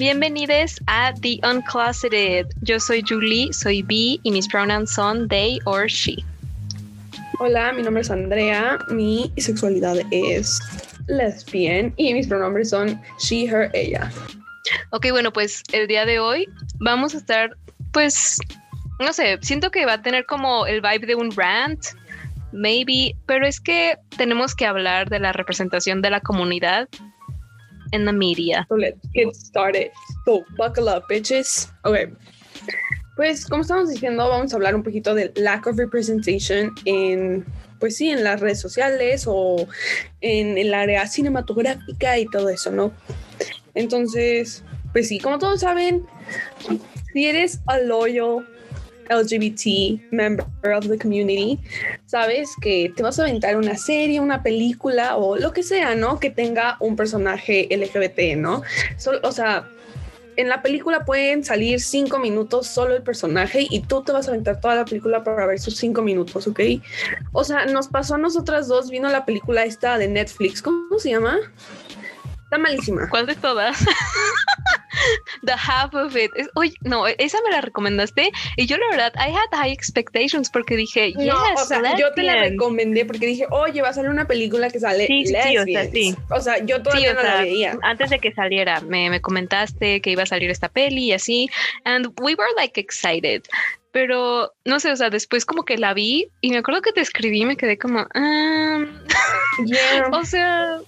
Bienvenidos 0.00 0.80
a 0.86 1.12
The 1.12 1.40
Uncloseted. 1.42 2.46
Yo 2.62 2.80
soy 2.80 3.04
Julie, 3.06 3.52
soy 3.52 3.82
B 3.82 4.18
y 4.22 4.30
mis 4.30 4.48
pronouns 4.48 4.90
son 4.90 5.28
they 5.28 5.58
or 5.66 5.88
she. 5.88 6.24
Hola, 7.38 7.70
mi 7.74 7.82
nombre 7.82 8.00
es 8.00 8.10
Andrea, 8.10 8.78
mi 8.88 9.30
sexualidad 9.36 9.98
es 10.10 10.58
lesbian 11.06 11.92
y 11.98 12.14
mis 12.14 12.28
pronombres 12.28 12.70
son 12.70 12.98
she, 13.18 13.44
her, 13.44 13.70
ella. 13.74 14.10
Ok, 14.92 15.08
bueno, 15.10 15.34
pues 15.34 15.62
el 15.72 15.86
día 15.86 16.06
de 16.06 16.18
hoy 16.18 16.48
vamos 16.78 17.14
a 17.14 17.18
estar, 17.18 17.50
pues, 17.92 18.38
no 19.00 19.12
sé, 19.12 19.38
siento 19.42 19.70
que 19.70 19.84
va 19.84 19.92
a 19.92 20.02
tener 20.02 20.24
como 20.24 20.64
el 20.64 20.80
vibe 20.80 21.08
de 21.08 21.14
un 21.14 21.30
rant, 21.30 21.78
maybe, 22.52 23.14
pero 23.26 23.46
es 23.46 23.60
que 23.60 23.98
tenemos 24.16 24.54
que 24.54 24.64
hablar 24.64 25.10
de 25.10 25.20
la 25.20 25.34
representación 25.34 26.00
de 26.00 26.08
la 26.08 26.20
comunidad 26.22 26.88
en 27.92 28.04
la 28.04 28.12
media. 28.12 28.66
So 28.68 28.76
let's 28.76 29.00
get 29.12 29.34
started. 29.34 29.90
So 30.24 30.44
buckle 30.56 30.88
up, 30.88 31.04
bitches. 31.08 31.72
Okay. 31.84 32.12
Pues 33.16 33.44
como 33.46 33.62
estamos 33.62 33.90
diciendo, 33.90 34.28
vamos 34.28 34.52
a 34.52 34.56
hablar 34.56 34.74
un 34.74 34.82
poquito 34.82 35.14
del 35.14 35.32
lack 35.36 35.66
of 35.66 35.76
representation 35.76 36.72
en, 36.86 37.44
pues 37.78 37.96
sí, 37.96 38.10
en 38.10 38.24
las 38.24 38.40
redes 38.40 38.60
sociales 38.60 39.24
o 39.26 39.68
en 40.20 40.56
el 40.56 40.72
área 40.72 41.06
cinematográfica 41.06 42.18
y 42.18 42.26
todo 42.26 42.48
eso, 42.48 42.70
¿no? 42.70 42.92
Entonces, 43.74 44.64
pues 44.92 45.08
sí, 45.08 45.18
como 45.18 45.38
todos 45.38 45.60
saben, 45.60 46.06
si 47.12 47.26
eres 47.26 47.60
a 47.66 47.78
loyal 47.78 48.46
LGBT 49.10 50.12
member 50.12 50.46
of 50.74 50.88
the 50.88 50.98
community, 50.98 51.58
sabes 52.06 52.50
que 52.60 52.92
te 52.94 53.02
vas 53.02 53.18
a 53.18 53.22
aventar 53.22 53.56
una 53.56 53.76
serie, 53.76 54.20
una 54.20 54.42
película 54.42 55.16
o 55.16 55.36
lo 55.36 55.52
que 55.52 55.62
sea, 55.62 55.94
¿no? 55.94 56.20
Que 56.20 56.30
tenga 56.30 56.76
un 56.80 56.96
personaje 56.96 57.68
LGBT, 57.70 58.36
¿no? 58.36 58.62
o 59.22 59.32
sea, 59.32 59.68
en 60.36 60.48
la 60.48 60.62
película 60.62 61.04
pueden 61.04 61.44
salir 61.44 61.80
cinco 61.80 62.18
minutos 62.18 62.66
solo 62.66 62.94
el 62.94 63.02
personaje 63.02 63.66
y 63.68 63.80
tú 63.80 64.02
te 64.02 64.12
vas 64.12 64.26
a 64.26 64.30
aventar 64.30 64.60
toda 64.60 64.74
la 64.74 64.84
película 64.84 65.22
para 65.22 65.46
ver 65.46 65.60
sus 65.60 65.76
cinco 65.76 66.02
minutos, 66.02 66.46
¿ok? 66.46 66.60
O 67.32 67.44
sea, 67.44 67.66
nos 67.66 67.88
pasó 67.88 68.14
a 68.14 68.18
nosotras 68.18 68.68
dos, 68.68 68.90
vino 68.90 69.08
la 69.08 69.24
película 69.24 69.64
esta 69.64 69.98
de 69.98 70.08
Netflix, 70.08 70.62
¿cómo 70.62 70.98
se 70.98 71.10
llama? 71.10 71.38
Está 72.44 72.58
malísima. 72.58 73.08
¿Cuál 73.08 73.26
de 73.26 73.36
todas? 73.36 73.78
The 75.44 75.52
half 75.52 75.94
of 75.94 76.16
it. 76.16 76.30
oye, 76.54 76.74
no, 76.82 77.06
esa 77.06 77.38
me 77.44 77.50
la 77.50 77.60
recomendaste 77.60 78.30
y 78.56 78.66
yo 78.66 78.76
la 78.76 78.88
verdad, 78.90 79.12
I 79.16 79.30
had 79.30 79.58
high 79.58 79.72
expectations 79.72 80.50
porque 80.50 80.76
dije, 80.76 81.12
yes, 81.12 81.26
no, 81.26 81.54
o 81.54 81.64
sea, 81.64 81.96
yo 81.96 82.12
te 82.12 82.22
la 82.22 82.36
recomendé 82.36 83.04
porque 83.04 83.26
dije, 83.26 83.46
oye, 83.50 83.82
va 83.82 83.90
a 83.90 83.92
salir 83.92 84.10
una 84.10 84.26
película 84.26 84.70
que 84.70 84.80
sale 84.80 85.06
sí, 85.06 85.26
sí, 85.26 85.58
o 85.58 85.64
sea, 85.64 85.90
sí. 85.90 86.16
O 86.30 86.40
sea, 86.40 86.64
yo 86.64 86.82
todavía 86.82 87.14
no 87.14 87.22
la 87.22 87.42
veía. 87.42 87.78
Antes 87.82 88.10
de 88.10 88.18
que 88.18 88.32
saliera, 88.32 88.80
me, 88.80 89.10
me 89.10 89.20
comentaste 89.20 90.00
que 90.00 90.10
iba 90.10 90.22
a 90.22 90.26
salir 90.26 90.50
esta 90.50 90.68
peli 90.68 91.06
y 91.06 91.12
así, 91.12 91.50
and 91.84 92.08
we 92.20 92.34
were 92.34 92.52
like 92.56 92.80
excited 92.80 93.42
pero 93.92 94.52
no 94.64 94.80
sé, 94.80 94.92
o 94.92 94.96
sea, 94.96 95.10
después 95.10 95.44
como 95.44 95.64
que 95.64 95.78
la 95.78 95.94
vi 95.94 96.30
y 96.40 96.50
me 96.50 96.58
acuerdo 96.58 96.82
que 96.82 96.92
te 96.92 97.00
escribí 97.00 97.42
y 97.42 97.44
me 97.44 97.56
quedé 97.56 97.78
como, 97.78 98.06
um, 98.14 98.86
o 100.12 100.24
sea, 100.24 100.80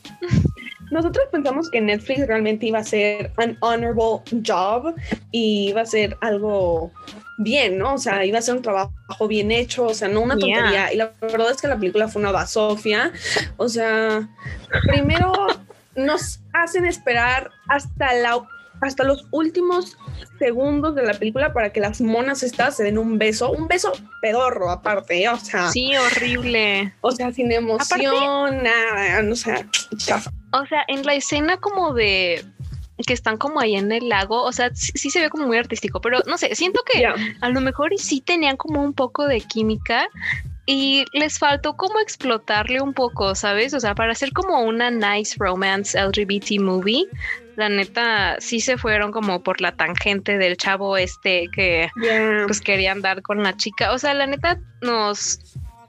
nosotros 0.93 1.25
pensamos 1.33 1.71
que 1.71 1.81
Netflix 1.81 2.27
realmente 2.27 2.67
iba 2.67 2.79
a 2.79 2.85
ser 2.85 3.33
un 3.39 3.57
honorable 3.61 4.21
job 4.47 4.95
y 5.31 5.71
iba 5.71 5.81
a 5.81 5.87
ser 5.87 6.19
algo 6.21 6.93
bien, 7.39 7.79
¿no? 7.79 7.95
O 7.95 7.99
sea, 7.99 8.25
iba 8.27 8.39
a 8.39 8.43
ser 8.43 8.57
un 8.57 8.63
trabajo 8.63 9.27
bien 9.27 9.51
hecho, 9.51 9.87
o 9.87 9.95
sea, 9.95 10.09
no 10.09 10.21
una 10.21 10.37
tontería. 10.37 10.93
Y 10.93 10.97
la 10.97 11.13
verdad 11.21 11.51
es 11.51 11.63
que 11.63 11.69
la 11.69 11.79
película 11.79 12.09
fue 12.09 12.21
una 12.21 12.31
basofia. 12.31 13.11
O 13.57 13.71
sea, 13.71 14.29
primero 14.87 15.33
nos 15.97 16.41
hacen 16.53 16.85
esperar 16.85 17.51
hasta 17.69 18.13
la 18.15 18.43
hasta 18.83 19.05
los 19.05 19.27
últimos 19.31 19.97
segundos 20.41 20.97
de 20.97 21.05
la 21.05 21.15
película 21.15 21.53
para 21.53 21.73
que 21.73 21.79
las 21.79 22.01
monas 22.01 22.43
estas 22.43 22.77
se 22.77 22.83
den 22.83 22.99
un 22.99 23.17
beso, 23.17 23.53
un 23.53 23.69
beso 23.69 23.93
pedorro 24.21 24.71
aparte, 24.71 25.29
o 25.29 25.39
sea. 25.39 25.71
Sí, 25.71 25.93
horrible. 25.97 26.93
O 27.01 27.13
sea, 27.13 27.33
sin 27.33 27.53
emoción, 27.53 28.65
nada, 28.65 29.23
o 29.31 29.37
sea, 29.37 29.69
O 30.53 30.67
sea, 30.67 30.85
en 30.89 31.05
la 31.05 31.15
escena 31.15 31.57
como 31.57 31.95
de 31.95 32.45
que 33.07 33.15
están 33.15 33.37
como 33.37 33.61
ahí 33.61 33.75
en 33.75 33.91
el 33.91 34.09
lago, 34.09 34.43
o 34.43 34.53
sea, 34.53 34.71
sí, 34.75 35.11
se 35.11 35.21
ve 35.21 35.29
como 35.29 35.47
muy 35.47 35.59
artístico, 35.59 36.01
pero 36.01 36.21
no 36.27 36.39
sé, 36.39 36.55
siento 36.55 36.83
que 36.85 37.05
a 37.07 37.49
lo 37.49 37.61
mejor 37.61 37.91
sí 37.97 38.21
tenían 38.21 38.57
como 38.57 38.83
un 38.83 38.93
poco 38.93 39.27
de 39.27 39.41
química 39.41 40.09
y 40.67 41.05
les 41.13 41.39
faltó 41.39 41.77
como 41.77 41.99
explotarle 41.99 42.81
un 42.81 42.95
poco, 42.95 43.35
¿sabes? 43.35 43.75
O 43.75 43.81
sea, 43.81 43.95
para 43.95 44.13
hacer 44.13 44.33
como 44.33 44.63
una 44.63 44.91
nice 44.91 45.35
romance 45.39 46.01
LGBT 46.01 46.61
movie, 46.61 47.09
la 47.57 47.69
neta 47.69 48.37
sí 48.39 48.61
se 48.61 48.79
fueron 48.79 49.11
como 49.11 49.43
por 49.43 49.61
la 49.61 49.73
tangente 49.73 50.39
del 50.39 50.57
chavo 50.57 50.97
este 50.97 51.49
que 51.53 51.91
pues 52.47 52.61
quería 52.61 52.93
andar 52.93 53.23
con 53.23 53.43
la 53.43 53.57
chica. 53.57 53.93
O 53.93 53.99
sea, 53.99 54.15
la 54.15 54.27
neta 54.27 54.61
nos 54.81 55.41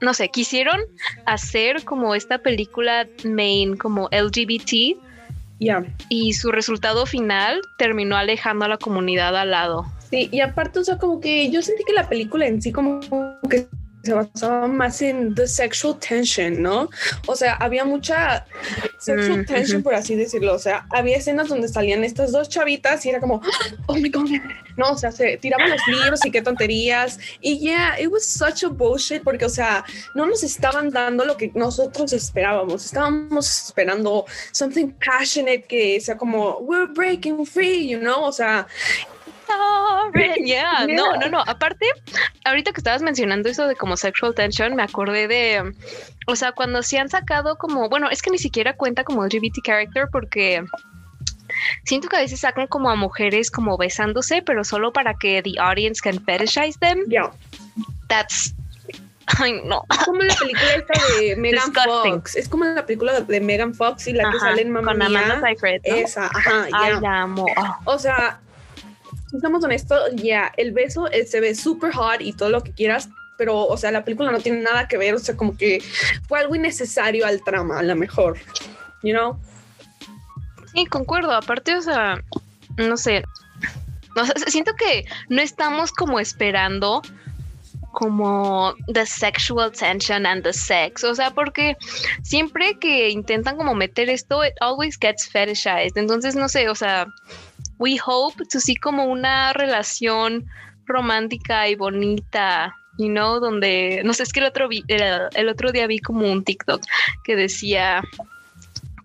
no 0.04 0.14
sé, 0.14 0.28
quisieron 0.28 0.80
hacer 1.26 1.84
como 1.84 2.14
esta 2.14 2.38
película 2.38 3.08
main 3.24 3.76
como 3.76 4.08
LGBT. 4.12 4.98
Y 6.10 6.34
su 6.34 6.52
resultado 6.52 7.06
final 7.06 7.62
terminó 7.78 8.16
alejando 8.16 8.66
a 8.66 8.68
la 8.68 8.76
comunidad 8.76 9.34
al 9.36 9.50
lado. 9.52 9.86
Sí, 10.10 10.28
y 10.30 10.40
aparte, 10.40 10.78
o 10.78 10.84
sea, 10.84 10.98
como 10.98 11.20
que 11.20 11.50
yo 11.50 11.62
sentí 11.62 11.84
que 11.84 11.94
la 11.94 12.08
película 12.08 12.46
en 12.46 12.60
sí 12.60 12.70
como 12.70 13.00
que 13.48 13.66
se 14.04 14.12
basaba 14.12 14.66
más 14.66 15.00
en 15.02 15.34
the 15.34 15.46
sexual 15.46 15.98
tension, 15.98 16.62
¿no? 16.62 16.88
O 17.26 17.34
sea, 17.34 17.54
había 17.54 17.84
mucha 17.84 18.46
sexual 18.98 19.40
mm, 19.40 19.44
tension, 19.46 19.82
por 19.82 19.94
así 19.94 20.14
decirlo. 20.14 20.54
O 20.54 20.58
sea, 20.58 20.86
había 20.90 21.16
escenas 21.16 21.48
donde 21.48 21.68
salían 21.68 22.04
estas 22.04 22.32
dos 22.32 22.48
chavitas 22.48 23.04
y 23.06 23.10
era 23.10 23.20
como, 23.20 23.40
oh 23.86 23.94
my 23.94 24.10
god, 24.10 24.28
no, 24.76 24.90
o 24.90 24.98
sea, 24.98 25.10
se 25.12 25.36
tiraban 25.38 25.70
los 25.70 25.80
libros 25.86 26.24
y 26.24 26.30
qué 26.30 26.42
tonterías. 26.42 27.18
Y 27.40 27.58
yeah, 27.58 27.98
it 27.98 28.08
was 28.08 28.26
such 28.26 28.64
a 28.64 28.68
bullshit 28.68 29.22
porque, 29.22 29.44
o 29.44 29.50
sea, 29.50 29.84
no 30.14 30.26
nos 30.26 30.42
estaban 30.42 30.90
dando 30.90 31.24
lo 31.24 31.36
que 31.36 31.50
nosotros 31.54 32.12
esperábamos. 32.12 32.84
Estábamos 32.84 33.66
esperando 33.66 34.26
something 34.52 34.92
passionate 35.04 35.62
que 35.62 36.00
sea 36.00 36.16
como, 36.16 36.58
we're 36.58 36.92
breaking 36.92 37.46
free, 37.46 37.88
you 37.88 37.98
know? 37.98 38.24
O 38.24 38.32
sea, 38.32 38.66
Yeah. 40.44 40.86
No, 40.94 41.16
no, 41.16 41.28
no. 41.28 41.40
Aparte, 41.46 41.86
ahorita 42.44 42.72
que 42.72 42.80
estabas 42.80 43.02
mencionando 43.02 43.48
eso 43.48 43.66
de 43.66 43.76
como 43.76 43.96
sexual 43.96 44.34
tension, 44.34 44.74
me 44.74 44.82
acordé 44.82 45.28
de, 45.28 45.74
o 46.26 46.36
sea, 46.36 46.52
cuando 46.52 46.82
se 46.82 46.98
han 46.98 47.08
sacado 47.08 47.56
como, 47.56 47.88
bueno, 47.88 48.08
es 48.10 48.22
que 48.22 48.30
ni 48.30 48.38
siquiera 48.38 48.74
cuenta 48.76 49.04
como 49.04 49.24
LGBT 49.24 49.62
character 49.64 50.08
porque 50.10 50.64
siento 51.84 52.08
que 52.08 52.16
a 52.16 52.20
veces 52.20 52.40
sacan 52.40 52.66
como 52.66 52.90
a 52.90 52.96
mujeres 52.96 53.50
como 53.50 53.76
besándose, 53.76 54.42
pero 54.42 54.64
solo 54.64 54.92
para 54.92 55.14
que 55.14 55.42
the 55.42 55.54
audience 55.58 56.00
can 56.00 56.22
fetishize 56.24 56.78
them. 56.78 57.04
Yeah. 57.08 57.32
That's 58.08 58.54
Ay, 59.26 59.62
no. 59.64 59.84
Es 59.90 59.98
como 60.04 60.22
la 60.22 60.34
película 60.34 60.74
esta 60.76 61.18
de 61.18 61.36
Megan 61.36 61.72
Fox. 61.72 62.36
Es 62.36 62.48
como 62.48 62.64
la 62.64 62.84
película 62.84 63.20
de 63.20 63.40
Megan 63.40 63.74
Fox 63.74 64.06
y 64.06 64.12
la 64.12 64.30
que 64.30 64.38
sale 64.38 64.62
en 64.62 64.70
Mamma 64.70 64.92
Con 64.92 65.02
Amanda 65.02 65.40
Seyfried, 65.40 65.80
Esa, 65.84 66.26
ajá. 66.26 66.66
Ay, 66.72 67.00
la 67.00 67.22
amo. 67.22 67.46
O 67.84 67.98
sea, 67.98 68.40
estamos 69.34 69.64
honestos, 69.64 69.98
ya, 70.14 70.52
el 70.56 70.72
beso 70.72 71.10
eh, 71.10 71.26
se 71.26 71.40
ve 71.40 71.54
súper 71.54 71.92
hot 71.92 72.20
y 72.20 72.32
todo 72.32 72.50
lo 72.50 72.62
que 72.62 72.72
quieras, 72.72 73.08
pero, 73.36 73.66
o 73.66 73.76
sea, 73.76 73.90
la 73.90 74.04
película 74.04 74.30
no 74.30 74.40
tiene 74.40 74.62
nada 74.62 74.86
que 74.88 74.96
ver, 74.96 75.14
o 75.14 75.18
sea, 75.18 75.36
como 75.36 75.56
que 75.56 75.82
fue 76.28 76.40
algo 76.40 76.54
innecesario 76.54 77.26
al 77.26 77.42
trama, 77.42 77.80
a 77.80 77.82
lo 77.82 77.96
mejor, 77.96 78.38
you 79.02 79.12
know? 79.12 79.38
Sí, 80.72 80.86
concuerdo, 80.86 81.32
aparte, 81.32 81.74
o 81.76 81.82
sea, 81.82 82.22
no 82.76 82.96
sé, 82.96 83.24
siento 84.46 84.74
que 84.74 85.06
no 85.28 85.42
estamos 85.42 85.92
como 85.92 86.20
esperando 86.20 87.02
como 87.92 88.74
the 88.92 89.06
sexual 89.06 89.70
tension 89.70 90.26
and 90.26 90.42
the 90.42 90.52
sex, 90.52 91.04
o 91.04 91.14
sea, 91.14 91.30
porque 91.30 91.76
siempre 92.22 92.76
que 92.78 93.08
intentan 93.08 93.56
como 93.56 93.74
meter 93.74 94.10
esto, 94.10 94.44
it 94.44 94.54
always 94.60 94.98
gets 94.98 95.28
fetishized, 95.28 95.96
entonces 95.96 96.34
no 96.34 96.48
sé, 96.48 96.68
o 96.68 96.74
sea, 96.74 97.06
we 97.78 97.96
hope 97.96 98.42
to 98.50 98.60
see 98.60 98.76
como 98.76 99.04
una 99.04 99.52
relación 99.52 100.46
romántica 100.86 101.68
y 101.68 101.74
bonita, 101.74 102.74
you 102.98 103.08
know, 103.08 103.40
donde, 103.40 104.02
no 104.04 104.12
sé, 104.12 104.22
es 104.24 104.32
que 104.32 104.40
el 104.40 104.46
otro, 104.46 104.68
el, 104.88 105.48
otro 105.48 105.72
día 105.72 105.86
vi 105.86 105.98
como 105.98 106.30
un 106.30 106.44
TikTok 106.44 106.82
que 107.24 107.36
decía 107.36 108.02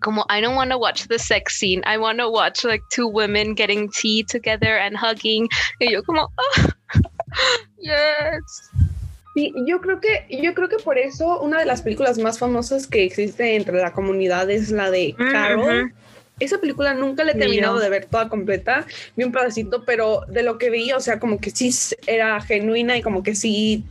como 0.00 0.24
I 0.30 0.40
don't 0.40 0.56
want 0.56 0.70
to 0.70 0.78
watch 0.78 1.06
the 1.08 1.18
sex 1.18 1.54
scene, 1.54 1.82
I 1.84 1.98
want 1.98 2.18
to 2.20 2.30
watch 2.30 2.64
like 2.64 2.82
two 2.90 3.06
women 3.06 3.54
getting 3.54 3.90
tea 3.90 4.24
together 4.24 4.78
and 4.78 4.96
hugging. 4.96 5.46
Y 5.78 5.92
yo 5.92 6.02
como, 6.02 6.22
oh, 6.22 6.66
yes. 7.78 8.70
Sí, 9.34 9.52
yo 9.66 9.80
creo 9.80 10.00
que 10.00 10.26
yo 10.28 10.54
creo 10.54 10.68
que 10.68 10.78
por 10.78 10.98
eso 10.98 11.40
una 11.40 11.60
de 11.60 11.66
las 11.66 11.82
películas 11.82 12.18
más 12.18 12.38
famosas 12.38 12.86
que 12.86 13.04
existe 13.04 13.54
entre 13.54 13.78
la 13.78 13.92
comunidad 13.92 14.50
es 14.50 14.70
la 14.70 14.90
de 14.90 15.14
mm, 15.16 15.30
Carol 15.30 15.92
esa 16.40 16.58
película 16.58 16.94
nunca 16.94 17.22
la 17.24 17.32
he 17.32 17.34
terminado 17.34 17.78
de 17.78 17.88
ver 17.88 18.06
toda 18.06 18.28
completa, 18.28 18.86
vi 19.16 19.24
un 19.24 19.32
pedacito, 19.32 19.84
pero 19.84 20.22
de 20.28 20.42
lo 20.42 20.58
que 20.58 20.70
vi, 20.70 20.92
o 20.92 21.00
sea, 21.00 21.20
como 21.20 21.40
que 21.40 21.50
sí 21.50 21.70
era 22.06 22.40
genuina 22.40 22.96
y 22.96 23.02
como 23.02 23.22
que 23.22 23.34
sí, 23.34 23.84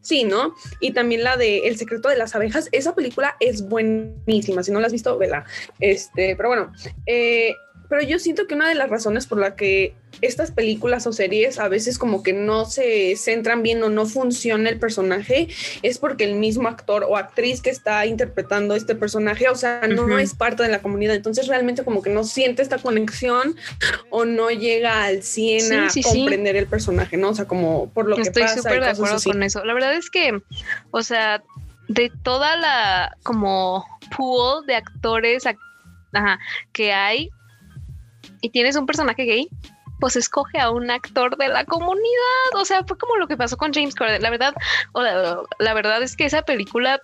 sí, 0.00 0.24
¿no? 0.24 0.54
Y 0.80 0.92
también 0.92 1.24
la 1.24 1.36
de 1.36 1.68
El 1.68 1.76
secreto 1.78 2.08
de 2.08 2.16
las 2.16 2.34
abejas, 2.34 2.68
esa 2.72 2.94
película 2.94 3.36
es 3.40 3.66
buenísima, 3.66 4.62
si 4.62 4.72
no 4.72 4.80
la 4.80 4.88
has 4.88 4.92
visto, 4.92 5.16
vela. 5.16 5.44
Este, 5.80 6.36
pero 6.36 6.48
bueno, 6.48 6.72
eh, 7.06 7.54
pero 7.88 8.02
yo 8.02 8.18
siento 8.18 8.46
que 8.46 8.54
una 8.54 8.68
de 8.68 8.74
las 8.74 8.90
razones 8.90 9.26
por 9.26 9.38
la 9.38 9.56
que 9.56 9.94
estas 10.22 10.50
películas 10.50 11.06
o 11.06 11.12
series 11.12 11.58
a 11.58 11.68
veces 11.68 11.98
como 11.98 12.22
que 12.22 12.32
no 12.32 12.64
se 12.64 13.16
centran 13.16 13.62
bien 13.62 13.82
o 13.82 13.90
no 13.90 14.06
funciona 14.06 14.70
el 14.70 14.78
personaje 14.78 15.48
es 15.82 15.98
porque 15.98 16.24
el 16.24 16.36
mismo 16.36 16.68
actor 16.68 17.04
o 17.08 17.16
actriz 17.16 17.60
que 17.60 17.70
está 17.70 18.06
interpretando 18.06 18.74
este 18.74 18.94
personaje, 18.94 19.48
o 19.48 19.54
sea, 19.54 19.82
no, 19.88 20.18
es 20.18 20.34
parte 20.34 20.62
de 20.62 20.70
la 20.70 20.80
comunidad, 20.80 21.14
entonces 21.14 21.48
realmente 21.48 21.84
como 21.84 22.02
que 22.02 22.10
no 22.10 22.24
siente 22.24 22.62
esta 22.62 22.78
conexión 22.78 23.56
o 24.10 24.24
no 24.24 24.50
llega 24.50 25.04
al 25.04 25.22
100 25.22 25.72
a 25.72 25.88
comprender 26.02 26.56
el 26.56 26.66
personaje, 26.66 27.16
¿no? 27.16 27.30
O 27.30 27.34
sea, 27.34 27.46
como 27.46 27.90
por 27.90 28.08
lo 28.08 28.16
que 28.16 28.30
pasa. 28.30 28.44
Estoy 28.44 28.62
súper 28.62 28.80
de 28.80 28.90
acuerdo 28.90 29.16
con 29.22 29.42
eso. 29.42 29.64
La 29.64 29.74
verdad 29.74 29.94
es 29.94 30.10
que, 30.10 30.40
o 30.90 31.02
sea, 31.02 31.42
de 31.88 32.10
toda 32.22 32.56
la 32.56 33.16
como 33.22 33.84
pool 34.16 34.66
de 34.66 34.76
actores 34.76 35.44
que 36.72 36.92
hay 36.92 37.30
y 38.40 38.50
tienes 38.50 38.76
un 38.76 38.86
personaje 38.86 39.24
gay, 39.24 39.48
pues 40.00 40.16
escoge 40.16 40.58
a 40.58 40.70
un 40.70 40.90
actor 40.90 41.36
de 41.36 41.48
la 41.48 41.64
comunidad. 41.64 42.54
O 42.54 42.64
sea, 42.64 42.84
fue 42.84 42.98
como 42.98 43.16
lo 43.16 43.26
que 43.26 43.36
pasó 43.36 43.56
con 43.56 43.72
James 43.72 43.94
Corden. 43.94 44.22
La 44.22 44.30
verdad, 44.30 44.54
la, 45.58 45.74
verdad 45.74 46.02
es 46.02 46.16
que 46.16 46.24
esa 46.24 46.42
película 46.42 47.00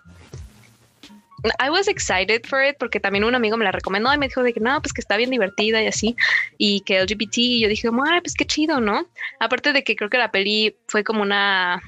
I 1.60 1.70
was 1.70 1.88
excited 1.88 2.46
for 2.46 2.62
it 2.62 2.76
porque 2.78 3.00
también 3.00 3.24
un 3.24 3.34
amigo 3.34 3.56
me 3.56 3.64
la 3.64 3.72
recomendó 3.72 4.14
y 4.14 4.19
me 4.19 4.28
dijo 4.28 4.44
de 4.44 4.52
que 4.52 4.60
no, 4.60 4.80
pues 4.80 4.92
que 4.92 5.00
está 5.00 5.16
bien 5.16 5.30
divertida 5.30 5.82
y 5.82 5.88
así, 5.88 6.14
y 6.56 6.82
que 6.82 7.02
LGBT, 7.02 7.38
y 7.38 7.60
yo 7.62 7.69
dije, 7.69 7.88
ay, 7.88 8.20
pues 8.20 8.34
qué 8.34 8.44
chido, 8.44 8.80
¿no? 8.80 9.06
Aparte 9.40 9.72
de 9.72 9.82
que 9.82 9.96
creo 9.96 10.08
que 10.08 10.19
la 10.19 10.30
peli 10.30 10.76
fue 10.86 11.02
como 11.02 11.22
una, 11.22 11.82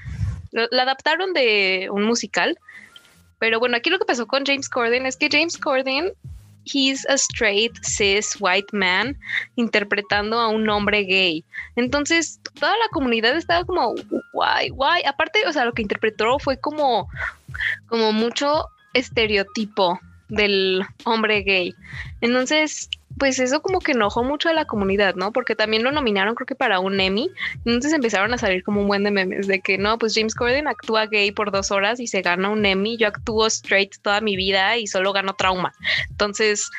la 0.51 0.83
adaptaron 0.83 1.33
de 1.35 1.89
un 1.93 2.03
musical, 2.03 2.59
pero 3.39 3.61
bueno, 3.61 3.77
aquí 3.77 3.91
lo 3.91 4.01
que 4.01 4.07
pasó 4.07 4.27
con 4.27 4.45
James 4.45 4.69
Corden 4.69 5.07
es 5.07 5.17
que 5.17 5.29
James 5.31 5.57
Corden 5.57 6.13
he's 6.65 7.07
a 7.09 7.17
straight 7.17 7.73
cis 7.85 8.37
white 8.41 8.73
man 8.73 9.17
interpretando 9.57 10.39
a 10.39 10.49
un 10.49 10.69
hombre 10.69 11.05
gay. 11.05 11.45
Entonces, 11.77 12.41
toda 12.59 12.73
la 12.73 12.89
comunidad 12.93 13.37
estaba 13.37 13.65
como, 13.65 13.95
guay, 14.33 14.71
guay. 14.71 15.03
Aparte, 15.05 15.47
o 15.47 15.53
sea, 15.53 15.65
lo 15.65 15.73
que 15.73 15.83
interpretó 15.83 16.39
fue 16.39 16.59
como, 16.59 17.09
como 17.87 18.13
mucho 18.13 18.69
estereotipo 18.95 19.99
del 20.29 20.83
hombre 21.05 21.43
gay. 21.43 21.75
Entonces, 22.21 22.89
pues 23.19 23.39
eso 23.39 23.63
como 23.63 23.79
que 23.81 23.93
enojó 23.93 24.25
mucho 24.25 24.49
a 24.49 24.53
la 24.53 24.65
comunidad, 24.65 25.15
¿no? 25.15 25.33
Porque 25.33 25.55
también 25.55 25.85
lo 25.85 25.93
nominaron 25.93 26.35
creo 26.35 26.47
que 26.47 26.55
para 26.55 26.81
un 26.81 27.01
Emmy. 27.01 27.31
Entonces 27.65 27.93
empezaron 27.93 28.35
a 28.35 28.39
salir 28.39 28.65
como 28.65 28.81
un 28.81 28.89
buen 28.89 29.05
de 29.05 29.11
memes 29.11 29.47
de 29.47 29.61
que 29.61 29.79
no, 29.79 29.99
pues 29.99 30.15
James 30.15 30.35
Corden 30.35 30.69
actúa 30.69 31.07
gay 31.07 31.31
por 31.31 31.51
dos 31.51 31.71
horas 31.71 32.01
y 32.01 32.07
se 32.07 32.23
gana 32.23 32.49
un 32.49 32.67
Emmy. 32.67 32.97
Yo 32.97 33.09
actúo 33.09 33.47
straight 33.47 33.95
toda 34.03 34.21
mi 34.21 34.37
vida 34.37 34.77
y 34.77 34.87
solo 34.87 35.13
gano 35.13 35.35
trauma. 35.35 35.73
Entonces, 36.11 36.71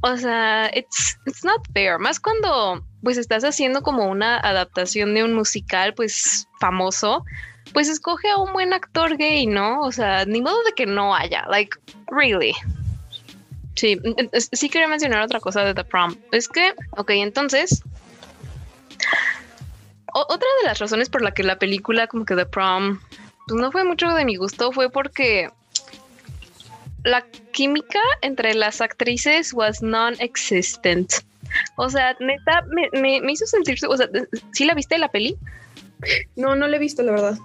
o 0.00 0.16
sea, 0.16 0.70
it's, 0.74 1.18
it's 1.26 1.44
not 1.44 1.60
fair. 1.72 1.98
Más 1.98 2.18
cuando 2.18 2.84
pues 3.02 3.18
estás 3.18 3.44
haciendo 3.44 3.82
como 3.82 4.06
una 4.06 4.38
adaptación 4.38 5.14
de 5.14 5.24
un 5.24 5.34
musical 5.34 5.94
pues 5.94 6.48
famoso, 6.60 7.24
pues 7.72 7.88
escoge 7.88 8.30
a 8.30 8.38
un 8.38 8.52
buen 8.52 8.72
actor 8.72 9.16
gay, 9.16 9.46
¿no? 9.46 9.80
O 9.80 9.92
sea, 9.92 10.24
ni 10.24 10.40
modo 10.40 10.62
de 10.64 10.72
que 10.72 10.86
no 10.86 11.14
haya, 11.14 11.44
like, 11.48 11.76
really. 12.10 12.54
Sí, 13.74 13.98
sí 14.52 14.68
quería 14.68 14.88
mencionar 14.88 15.22
otra 15.22 15.40
cosa 15.40 15.64
de 15.64 15.74
The 15.74 15.84
Prom. 15.84 16.16
Es 16.30 16.48
que, 16.48 16.74
ok, 16.90 17.10
entonces, 17.10 17.82
otra 20.12 20.48
de 20.60 20.68
las 20.68 20.78
razones 20.78 21.08
por 21.08 21.22
la 21.22 21.32
que 21.32 21.42
la 21.42 21.58
película 21.58 22.06
como 22.06 22.24
que 22.24 22.36
The 22.36 22.46
Prom 22.46 23.00
pues 23.46 23.60
no 23.60 23.72
fue 23.72 23.84
mucho 23.84 24.08
de 24.08 24.24
mi 24.24 24.36
gusto 24.36 24.72
fue 24.72 24.90
porque 24.90 25.48
la 27.04 27.24
química 27.52 28.00
entre 28.20 28.54
las 28.54 28.80
actrices 28.80 29.52
was 29.52 29.82
non-existent. 29.82 31.12
O 31.76 31.90
sea, 31.90 32.16
neta, 32.20 32.64
me, 32.68 33.20
me, 33.20 33.32
hizo 33.32 33.46
sentir, 33.46 33.76
o 33.86 33.96
sea, 33.96 34.08
¿sí 34.52 34.64
la 34.64 34.74
viste 34.74 34.96
la 34.98 35.08
peli? 35.08 35.36
No, 36.36 36.56
no 36.56 36.66
la 36.66 36.76
he 36.76 36.80
visto, 36.80 37.02
la 37.02 37.12
verdad. 37.12 37.38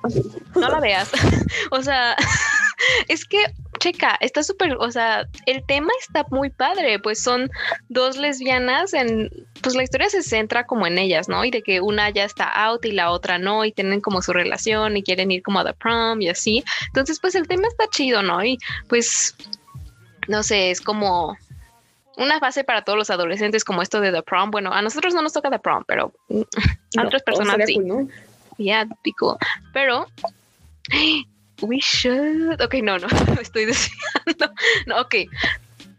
No 0.56 0.70
la 0.70 0.80
veas. 0.80 1.12
o 1.72 1.82
sea, 1.82 2.16
es 3.08 3.26
que, 3.26 3.44
checa, 3.88 4.18
está 4.20 4.44
súper, 4.44 4.76
o 4.80 4.92
sea, 4.92 5.28
el 5.46 5.64
tema 5.66 5.92
está 6.00 6.26
muy 6.30 6.50
padre, 6.50 7.00
pues 7.00 7.22
son 7.22 7.50
dos 7.90 8.18
lesbianas 8.18 8.94
en, 8.94 9.30
pues 9.62 9.76
la 9.76 9.84
historia 9.84 10.10
se 10.10 10.24
centra 10.24 10.66
como 10.66 10.88
en 10.88 10.98
ellas, 10.98 11.30
¿no? 11.30 11.44
Y 11.46 11.52
de 11.52 11.62
que 11.62 11.82
una 11.82 12.10
ya 12.10 12.24
está 12.24 12.48
out 12.66 12.86
y 12.86 12.92
la 12.92 13.12
otra 13.12 13.40
no, 13.40 13.66
y 13.66 13.72
tienen 13.72 14.02
como 14.02 14.22
su 14.22 14.34
relación 14.34 14.98
y 14.98 15.04
quieren 15.04 15.32
ir 15.32 15.42
como 15.42 15.60
a 15.60 15.66
the 15.66 15.74
prom 15.74 16.22
y 16.22 16.30
así. 16.30 16.64
Entonces, 16.88 17.20
pues 17.20 17.36
el 17.36 17.48
tema 17.48 17.68
está 17.68 17.88
chido, 17.90 18.22
¿no? 18.22 18.44
Y 18.44 18.58
pues, 18.88 19.36
no 20.28 20.44
sé, 20.44 20.72
es 20.72 20.82
como 20.82 21.38
una 22.18 22.40
fase 22.40 22.64
para 22.64 22.84
todos 22.84 22.98
los 22.98 23.10
adolescentes 23.10 23.64
como 23.64 23.82
esto 23.82 24.02
de 24.02 24.12
The 24.12 24.24
Prom. 24.24 24.50
Bueno, 24.50 24.74
a 24.74 24.82
nosotros 24.82 25.14
no 25.14 25.22
nos 25.22 25.34
toca 25.34 25.52
The 25.52 25.60
Prom, 25.60 25.84
pero 25.88 26.12
a 26.98 27.04
otras 27.04 27.22
personas 27.22 27.58
sí. 27.68 27.78
¿no? 27.78 28.08
Yeah, 28.58 28.88
Pero 29.72 30.08
we 31.62 31.80
should. 31.80 32.62
Ok, 32.62 32.76
no, 32.84 32.98
no, 32.98 33.08
estoy 33.42 33.66
diciendo. 33.66 34.52
No, 34.86 35.02
ok. 35.02 35.16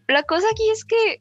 La 0.08 0.22
cosa 0.22 0.46
aquí 0.50 0.68
es 0.70 0.84
que 0.84 1.18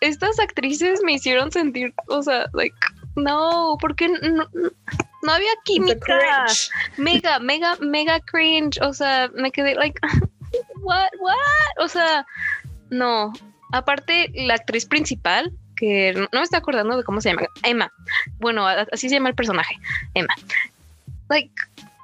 estas 0.00 0.38
actrices 0.38 1.02
me 1.04 1.14
hicieron 1.14 1.50
sentir, 1.50 1.94
o 2.08 2.22
sea, 2.22 2.46
like, 2.52 2.76
no, 3.16 3.76
porque 3.80 4.08
no, 4.08 4.46
no 5.22 5.32
había 5.32 5.50
química. 5.64 6.46
Mega, 6.96 7.38
mega, 7.38 7.76
mega 7.80 8.20
cringe. 8.20 8.80
O 8.82 8.92
sea, 8.92 9.28
me 9.34 9.50
quedé, 9.50 9.74
like, 9.74 10.00
what, 10.82 11.10
what? 11.18 11.84
O 11.84 11.88
sea, 11.88 12.26
no. 12.90 13.32
Aparte, 13.72 14.30
la 14.34 14.54
actriz 14.54 14.86
principal, 14.86 15.52
que 15.76 16.12
no 16.14 16.28
me 16.32 16.42
está 16.42 16.58
acordando 16.58 16.96
de 16.96 17.04
cómo 17.04 17.20
se 17.20 17.30
llama, 17.30 17.48
Emma. 17.62 17.92
Bueno, 18.38 18.66
así 18.66 19.08
se 19.08 19.16
llama 19.16 19.30
el 19.30 19.34
personaje, 19.34 19.76
Emma. 20.14 20.34
Like, 21.28 21.52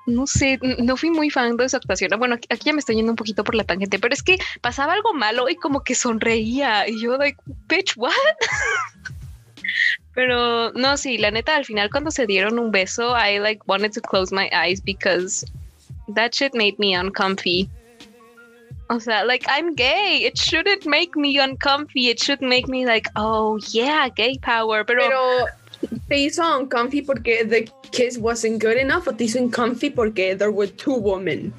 no 0.06 0.26
sé, 0.26 0.58
no 0.78 0.96
fui 0.96 1.10
muy 1.10 1.30
fan 1.30 1.56
de 1.56 1.68
su 1.68 1.76
actuación. 1.76 2.10
Bueno, 2.18 2.34
aquí, 2.34 2.48
ya 2.64 2.72
me 2.72 2.80
estoy 2.80 2.96
yendo 2.96 3.12
un 3.12 3.16
poquito 3.16 3.44
por 3.44 3.54
la 3.54 3.64
tangente, 3.64 3.98
pero 3.98 4.14
es 4.14 4.22
que 4.22 4.38
pasaba 4.60 4.94
algo 4.94 5.12
malo 5.14 5.48
y 5.48 5.56
como 5.56 5.82
que 5.82 5.94
sonreía 5.94 6.88
y 6.88 7.00
yo 7.00 7.16
like, 7.16 7.38
bitch, 7.68 7.96
what? 7.96 8.12
pero 10.14 10.72
no, 10.72 10.96
sí, 10.96 11.18
la 11.18 11.30
neta, 11.30 11.56
al 11.56 11.64
final 11.64 11.90
cuando 11.90 12.10
se 12.10 12.26
dieron 12.26 12.58
un 12.58 12.70
beso, 12.70 13.14
I 13.16 13.38
like 13.38 13.62
wanted 13.66 13.92
to 13.92 14.00
close 14.00 14.34
my 14.34 14.48
eyes 14.52 14.80
because 14.80 15.46
that 16.14 16.34
shit 16.34 16.54
made 16.54 16.76
me 16.78 16.96
uncomfy. 16.96 17.68
O 18.90 19.00
sea, 19.00 19.24
like 19.24 19.46
I'm 19.48 19.74
gay. 19.74 20.24
It 20.26 20.36
shouldn't 20.36 20.84
make 20.84 21.16
me 21.16 21.38
uncomfy. 21.38 22.10
It 22.10 22.20
should 22.20 22.42
make 22.42 22.68
me 22.68 22.84
like, 22.84 23.08
oh 23.16 23.58
yeah, 23.70 24.08
gay 24.10 24.36
power. 24.36 24.84
Pero 24.84 25.46
te 26.08 26.18
hizo 26.18 26.58
uncomfy 26.58 27.02
porque 27.02 27.44
the 27.44 27.70
kiss 27.90 28.18
wasn't 28.18 28.62
good 28.62 28.76
enough 28.76 29.06
o 29.08 29.12
te 29.12 29.24
hizo 29.24 29.38
uncomfy 29.38 29.90
porque 29.90 30.36
there 30.36 30.50
were 30.50 30.70
two 30.70 30.94
women? 30.94 31.52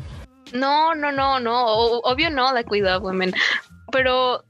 No, 0.54 0.94
no, 0.94 1.12
no, 1.12 1.40
no. 1.40 2.02
Obvio 2.04 2.30
no, 2.30 2.54
like 2.54 2.70
we 2.70 2.82
love 2.82 3.04
women. 3.04 3.34
Pero 3.92 4.44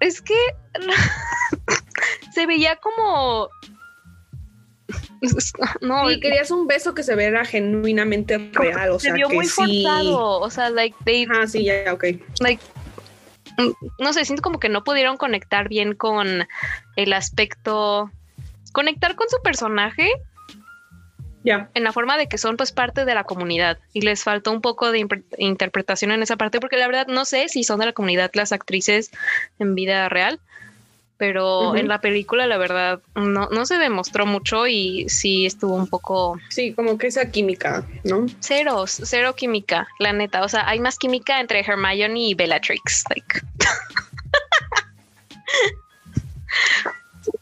es 0.00 0.20
que 0.20 0.36
se 2.34 2.46
veía 2.46 2.76
como 2.76 3.48
no, 5.80 6.10
y 6.10 6.20
querías 6.20 6.50
un 6.50 6.66
beso 6.66 6.94
que 6.94 7.02
se 7.02 7.16
viera 7.16 7.44
genuinamente 7.44 8.38
real, 8.52 8.90
o 8.90 8.98
sea, 8.98 9.10
se 9.10 9.16
vio 9.16 9.28
muy 9.28 9.46
forzado, 9.46 10.40
o 10.40 10.50
sea, 10.50 10.70
like 10.70 10.96
they 11.04 11.26
Ah, 11.32 11.46
sí, 11.46 11.64
ya, 11.64 11.92
ok. 11.92 12.04
Like 12.40 12.62
no 13.98 14.12
sé, 14.12 14.24
siento 14.24 14.42
como 14.42 14.60
que 14.60 14.68
no 14.68 14.84
pudieron 14.84 15.16
conectar 15.16 15.68
bien 15.68 15.94
con 15.94 16.46
el 16.96 17.12
aspecto 17.12 18.10
conectar 18.76 19.14
con 19.14 19.26
su 19.30 19.38
personaje 19.42 20.12
ya. 21.42 21.70
en 21.72 21.82
la 21.82 21.94
forma 21.94 22.18
de 22.18 22.28
que 22.28 22.36
son 22.36 22.58
pues 22.58 22.72
parte 22.72 23.06
de 23.06 23.14
la 23.14 23.24
comunidad. 23.24 23.78
Y 23.94 24.02
les 24.02 24.22
faltó 24.22 24.52
un 24.52 24.60
poco 24.60 24.92
de 24.92 25.08
interpretación 25.38 26.12
en 26.12 26.22
esa 26.22 26.36
parte 26.36 26.60
porque 26.60 26.76
la 26.76 26.86
verdad 26.86 27.06
no 27.06 27.24
sé 27.24 27.48
si 27.48 27.64
son 27.64 27.80
de 27.80 27.86
la 27.86 27.94
comunidad 27.94 28.30
las 28.34 28.52
actrices 28.52 29.10
en 29.58 29.74
vida 29.74 30.10
real 30.10 30.40
pero 31.18 31.74
en 31.74 31.88
la 31.88 32.02
película 32.02 32.46
la 32.46 32.58
verdad 32.58 33.00
no, 33.14 33.48
no 33.50 33.64
se 33.64 33.78
demostró 33.78 34.26
mucho 34.26 34.66
y 34.66 35.08
sí 35.08 35.46
estuvo 35.46 35.74
un 35.74 35.86
poco 35.86 36.38
sí 36.50 36.74
como 36.74 36.98
que 36.98 37.06
esa 37.06 37.30
química 37.30 37.86
no 38.04 38.26
cero 38.40 38.84
cero 38.86 39.34
química 39.34 39.88
la 39.98 40.12
neta. 40.12 40.44
O 40.44 40.48
sea 40.50 40.68
hay 40.68 40.78
más 40.78 40.98
química 40.98 41.40
entre 41.40 41.60
Hermione 41.60 42.20
y 42.20 42.34
Bellatrix 42.34 43.04
like. 43.08 43.40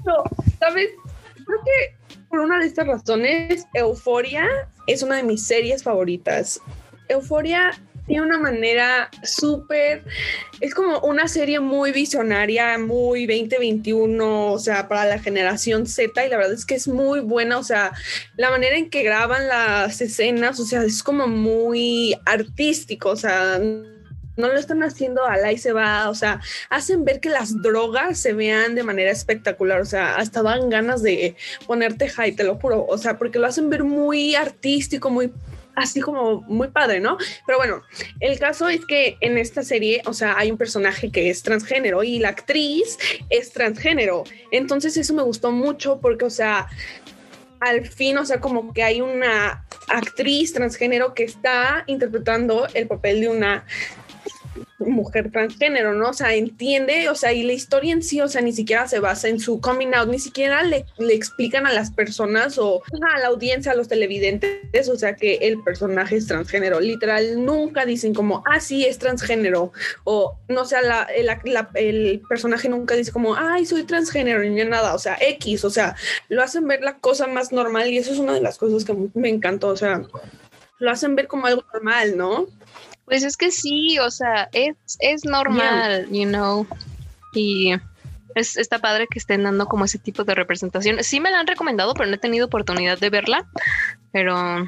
No, 0.04 0.24
sabes 0.58 0.90
creo 1.44 1.58
que 1.64 2.18
por 2.28 2.40
una 2.40 2.58
de 2.58 2.66
estas 2.66 2.86
razones, 2.86 3.66
Euforia 3.74 4.48
es 4.86 5.02
una 5.02 5.16
de 5.16 5.22
mis 5.22 5.46
series 5.46 5.82
favoritas. 5.82 6.60
Euforia 7.08 7.72
tiene 8.06 8.22
una 8.22 8.38
manera 8.38 9.10
súper, 9.22 10.04
es 10.60 10.74
como 10.74 11.00
una 11.00 11.26
serie 11.26 11.60
muy 11.60 11.92
visionaria, 11.92 12.78
muy 12.78 13.26
2021, 13.26 14.52
o 14.52 14.58
sea, 14.58 14.88
para 14.88 15.06
la 15.06 15.18
generación 15.18 15.86
Z 15.86 16.24
y 16.24 16.28
la 16.28 16.36
verdad 16.36 16.52
es 16.52 16.66
que 16.66 16.74
es 16.74 16.86
muy 16.86 17.20
buena, 17.20 17.58
o 17.58 17.64
sea, 17.64 17.92
la 18.36 18.50
manera 18.50 18.76
en 18.76 18.90
que 18.90 19.02
graban 19.02 19.48
las 19.48 20.00
escenas, 20.00 20.60
o 20.60 20.66
sea, 20.66 20.82
es 20.82 21.02
como 21.02 21.26
muy 21.26 22.14
artístico, 22.26 23.10
o 23.10 23.16
sea, 23.16 23.58
no 24.36 24.48
lo 24.48 24.58
están 24.58 24.82
haciendo 24.82 25.24
a 25.24 25.36
la 25.36 25.52
y 25.52 25.58
se 25.58 25.72
va, 25.72 26.08
o 26.10 26.14
sea, 26.14 26.40
hacen 26.70 27.04
ver 27.04 27.20
que 27.20 27.28
las 27.28 27.62
drogas 27.62 28.18
se 28.18 28.32
vean 28.32 28.74
de 28.74 28.82
manera 28.82 29.10
espectacular, 29.10 29.80
o 29.80 29.84
sea, 29.84 30.16
hasta 30.16 30.42
dan 30.42 30.70
ganas 30.70 31.02
de 31.02 31.36
ponerte 31.66 32.08
high, 32.08 32.32
te 32.32 32.44
lo 32.44 32.56
juro, 32.56 32.84
o 32.86 32.98
sea, 32.98 33.18
porque 33.18 33.38
lo 33.38 33.46
hacen 33.46 33.70
ver 33.70 33.84
muy 33.84 34.34
artístico, 34.34 35.10
muy 35.10 35.32
así 35.74 36.00
como 36.00 36.42
muy 36.42 36.68
padre, 36.68 37.00
¿no? 37.00 37.18
Pero 37.46 37.58
bueno, 37.58 37.82
el 38.20 38.38
caso 38.38 38.68
es 38.68 38.84
que 38.86 39.16
en 39.20 39.38
esta 39.38 39.62
serie, 39.62 40.02
o 40.06 40.12
sea, 40.12 40.38
hay 40.38 40.50
un 40.50 40.58
personaje 40.58 41.10
que 41.10 41.30
es 41.30 41.42
transgénero 41.42 42.02
y 42.04 42.18
la 42.18 42.28
actriz 42.30 42.98
es 43.30 43.52
transgénero. 43.52 44.24
Entonces 44.50 44.96
eso 44.96 45.14
me 45.14 45.22
gustó 45.22 45.50
mucho 45.50 46.00
porque, 46.00 46.24
o 46.24 46.30
sea, 46.30 46.68
al 47.60 47.86
fin, 47.86 48.18
o 48.18 48.24
sea, 48.24 48.40
como 48.40 48.72
que 48.72 48.82
hay 48.82 49.00
una 49.00 49.66
actriz 49.88 50.52
transgénero 50.52 51.14
que 51.14 51.24
está 51.24 51.84
interpretando 51.86 52.66
el 52.74 52.86
papel 52.86 53.20
de 53.20 53.28
una 53.28 53.64
mujer 54.84 55.30
transgénero, 55.30 55.94
¿no? 55.94 56.10
O 56.10 56.12
sea, 56.12 56.34
entiende, 56.34 57.08
o 57.08 57.14
sea, 57.14 57.32
y 57.32 57.42
la 57.42 57.52
historia 57.52 57.92
en 57.92 58.02
sí, 58.02 58.20
o 58.20 58.28
sea, 58.28 58.40
ni 58.40 58.52
siquiera 58.52 58.86
se 58.88 59.00
basa 59.00 59.28
en 59.28 59.40
su 59.40 59.60
coming 59.60 59.94
out, 59.94 60.08
ni 60.08 60.18
siquiera 60.18 60.62
le, 60.62 60.84
le 60.98 61.14
explican 61.14 61.66
a 61.66 61.72
las 61.72 61.90
personas 61.90 62.58
o 62.58 62.82
a 63.14 63.18
la 63.18 63.28
audiencia, 63.28 63.72
a 63.72 63.74
los 63.74 63.88
televidentes, 63.88 64.88
o 64.88 64.96
sea, 64.96 65.16
que 65.16 65.36
el 65.36 65.62
personaje 65.62 66.16
es 66.16 66.26
transgénero. 66.26 66.80
Literal, 66.80 67.44
nunca 67.44 67.84
dicen 67.86 68.14
como, 68.14 68.42
ah, 68.46 68.60
sí, 68.60 68.84
es 68.84 68.98
transgénero, 68.98 69.72
o 70.04 70.38
no 70.48 70.64
sé, 70.64 70.76
la, 70.82 71.06
el 71.74 72.22
personaje 72.28 72.68
nunca 72.68 72.94
dice 72.94 73.12
como, 73.12 73.34
ay, 73.36 73.66
soy 73.66 73.84
transgénero, 73.84 74.40
ni 74.40 74.64
nada, 74.64 74.94
o 74.94 74.98
sea, 74.98 75.16
X, 75.20 75.64
o 75.64 75.70
sea, 75.70 75.96
lo 76.28 76.42
hacen 76.42 76.66
ver 76.66 76.82
la 76.82 76.98
cosa 76.98 77.26
más 77.26 77.52
normal 77.52 77.88
y 77.88 77.98
eso 77.98 78.12
es 78.12 78.18
una 78.18 78.34
de 78.34 78.40
las 78.40 78.58
cosas 78.58 78.84
que 78.84 78.94
me 79.14 79.28
encantó, 79.28 79.68
o 79.68 79.76
sea, 79.76 80.02
lo 80.78 80.90
hacen 80.90 81.16
ver 81.16 81.26
como 81.26 81.46
algo 81.46 81.64
normal, 81.72 82.16
¿no? 82.16 82.46
Pues 83.04 83.23
es 83.23 83.37
que 83.37 83.50
sí, 83.50 83.99
o 83.99 84.11
sea, 84.11 84.49
es, 84.52 84.76
es 85.00 85.25
normal, 85.25 86.08
you 86.11 86.26
know. 86.26 86.66
Y 87.34 87.75
es, 88.34 88.56
está 88.56 88.78
padre 88.78 89.06
que 89.11 89.18
estén 89.18 89.44
dando 89.44 89.66
como 89.66 89.84
ese 89.84 89.99
tipo 89.99 90.25
de 90.25 90.34
representación. 90.34 91.02
Sí 91.02 91.20
me 91.20 91.30
la 91.30 91.40
han 91.40 91.46
recomendado, 91.46 91.94
pero 91.94 92.08
no 92.08 92.14
he 92.14 92.18
tenido 92.18 92.46
oportunidad 92.46 92.99
de 92.99 93.11
verla. 93.11 93.46
Pero 94.12 94.66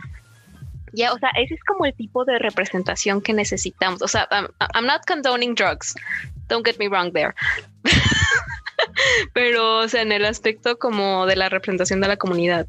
ya, 0.93 1.13
o 1.13 1.19
sea, 1.19 1.31
ese 1.37 1.55
es 1.55 1.65
como 1.65 1.87
el 1.87 1.95
tipo 1.95 2.25
de 2.25 2.39
representación 2.39 3.21
que 3.21 3.33
necesitamos. 3.33 4.03
O 4.03 4.09
sea, 4.09 4.29
I'm, 4.31 4.49
I'm 4.75 4.87
not 4.87 5.07
condoning 5.07 5.55
drugs. 5.55 5.95
Don't 6.49 6.65
get 6.65 6.79
me 6.79 6.89
wrong 6.89 7.13
there. 7.13 7.35
pero, 9.33 9.79
o 9.79 9.89
sea, 9.89 10.03
en 10.03 10.13
el 10.13 10.25
aspecto 10.25 10.79
como 10.79 11.27
de 11.27 11.37
la 11.37 11.49
representación 11.49 12.01
de 12.01 12.09
la 12.09 12.17
comunidad. 12.17 12.67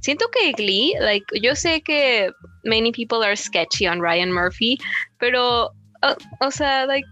Siento 0.00 0.26
que 0.30 0.52
Glee, 0.52 0.94
like, 1.00 1.26
yo 1.40 1.54
sé 1.54 1.82
que 1.82 2.30
many 2.64 2.92
people 2.92 3.24
are 3.24 3.36
sketchy 3.36 3.86
on 3.86 4.00
Ryan 4.00 4.32
Murphy, 4.32 4.78
pero, 5.18 5.70
uh, 6.02 6.14
o 6.40 6.50
sea, 6.50 6.86
like, 6.86 7.08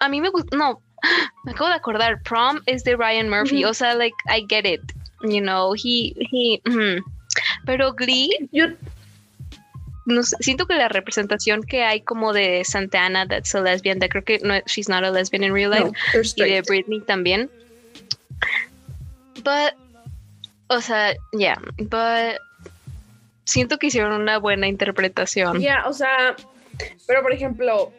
a, 0.00 0.08
mí 0.08 0.20
me 0.20 0.30
gusta, 0.30 0.56
no, 0.56 0.80
me 1.44 1.52
acabo 1.52 1.70
de 1.70 1.76
acordar, 1.76 2.22
Prom 2.22 2.60
es 2.66 2.84
de 2.84 2.96
Ryan 2.96 3.28
Murphy, 3.28 3.64
o 3.64 3.72
sea, 3.72 3.94
like, 3.94 4.16
I 4.28 4.44
get 4.48 4.66
it, 4.66 4.82
you 5.22 5.40
know, 5.40 5.74
he, 5.74 6.14
he, 6.30 6.60
pero 7.64 7.92
Glee, 7.94 8.48
yo 8.52 8.66
no 10.08 10.22
siento 10.22 10.66
que 10.66 10.74
la 10.74 10.88
representación 10.88 11.62
que 11.62 11.84
hay 11.84 12.00
como 12.00 12.32
de 12.32 12.64
Santana, 12.64 13.26
that's 13.26 13.54
a 13.54 13.60
lesbian, 13.60 13.98
that 14.00 14.08
creo 14.08 14.24
que 14.24 14.38
no, 14.42 14.60
she's 14.66 14.88
not 14.88 15.04
a 15.04 15.10
lesbian 15.10 15.44
in 15.44 15.52
real 15.52 15.70
life, 15.70 15.92
y 16.36 16.44
de 16.44 16.62
Britney 16.62 17.00
también. 17.00 17.50
But, 19.44 19.74
o 20.68 20.80
sea, 20.80 21.14
yeah, 21.32 21.60
but 21.78 22.40
siento 23.44 23.78
que 23.78 23.86
hicieron 23.86 24.12
una 24.12 24.38
buena 24.38 24.68
interpretación. 24.68 25.60
Ya, 25.60 25.84
o 25.86 25.92
sea, 25.92 26.36
pero 27.06 27.22
por 27.22 27.32
ejemplo, 27.32 27.92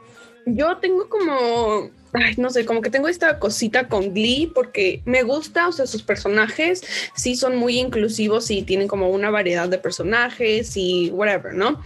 yo 0.45 0.77
tengo 0.77 1.09
como, 1.09 1.89
ay, 2.13 2.35
no 2.37 2.49
sé, 2.49 2.65
como 2.65 2.81
que 2.81 2.89
tengo 2.89 3.07
esta 3.07 3.39
cosita 3.39 3.87
con 3.87 4.13
Glee 4.13 4.51
porque 4.53 5.01
me 5.05 5.23
gusta, 5.23 5.67
o 5.67 5.71
sea, 5.71 5.87
sus 5.87 6.03
personajes 6.03 6.83
sí 7.15 7.35
son 7.35 7.55
muy 7.55 7.79
inclusivos 7.79 8.51
y 8.51 8.61
tienen 8.61 8.87
como 8.87 9.09
una 9.09 9.31
variedad 9.31 9.67
de 9.67 9.79
personajes 9.79 10.77
y 10.77 11.09
whatever, 11.11 11.53
¿no? 11.53 11.81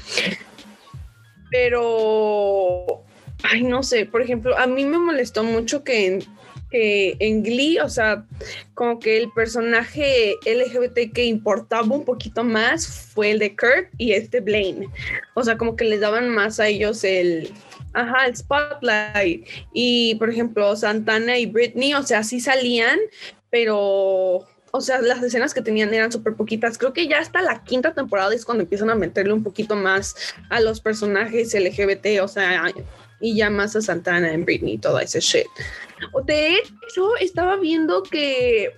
Pero, 1.50 3.04
ay, 3.44 3.64
no 3.64 3.84
sé, 3.84 4.06
por 4.06 4.22
ejemplo, 4.22 4.58
a 4.58 4.68
mí 4.68 4.86
me 4.86 4.98
molestó 4.98 5.44
mucho 5.44 5.84
que 5.84 6.26
en 6.74 7.44
Glee, 7.44 7.80
o 7.80 7.90
sea, 7.90 8.26
como 8.74 9.00
que 9.00 9.18
el 9.18 9.32
personaje 9.32 10.36
LGBT 10.46 11.14
que 11.14 11.26
importaba 11.26 11.96
un 11.96 12.06
poquito 12.06 12.44
más 12.44 12.88
fue 12.88 13.32
el 13.32 13.40
de 13.40 13.56
Kurt 13.56 13.90
y 13.98 14.14
este 14.14 14.40
Blaine. 14.40 14.88
O 15.36 15.44
sea, 15.44 15.58
como 15.58 15.76
que 15.76 15.86
les 15.86 16.00
daban 16.00 16.30
más 16.30 16.60
a 16.60 16.68
ellos 16.68 17.04
el, 17.04 17.52
ajá, 17.94 18.26
el 18.28 18.36
spotlight. 18.36 19.48
Y 19.74 20.16
por 20.16 20.30
ejemplo, 20.30 20.76
Santana 20.76 21.38
y 21.38 21.46
Britney, 21.46 21.94
o 21.94 22.04
sea, 22.04 22.24
sí 22.24 22.40
salían, 22.40 23.00
pero 23.50 24.48
o 24.76 24.82
sea, 24.82 25.02
las 25.04 25.22
escenas 25.22 25.54
que 25.54 25.62
tenían 25.62 25.94
eran 25.94 26.12
súper 26.12 26.34
poquitas. 26.34 26.80
Creo 26.80 26.94
que 26.94 27.08
ya 27.08 27.20
hasta 27.20 27.44
la 27.44 27.64
quinta 27.64 27.94
temporada 27.94 28.34
es 28.34 28.44
cuando 28.44 28.64
empiezan 28.64 28.90
a 28.90 28.96
meterle 28.96 29.32
un 29.32 29.44
poquito 29.44 29.76
más 29.76 30.16
a 30.50 30.60
los 30.62 30.82
personajes 30.82 31.54
LGBT, 31.54 32.24
o 32.24 32.28
sea, 32.28 32.66
y 33.24 33.36
ya 33.38 33.50
más 33.50 33.74
a 33.78 33.82
Santana 33.82 34.34
en 34.34 34.44
Britney 34.44 34.74
y 34.74 34.78
todo 34.78 35.00
ese 35.00 35.22
shit. 35.22 35.48
De 36.26 36.58
hecho, 36.58 37.16
estaba 37.22 37.56
viendo 37.56 38.04
que 38.04 38.70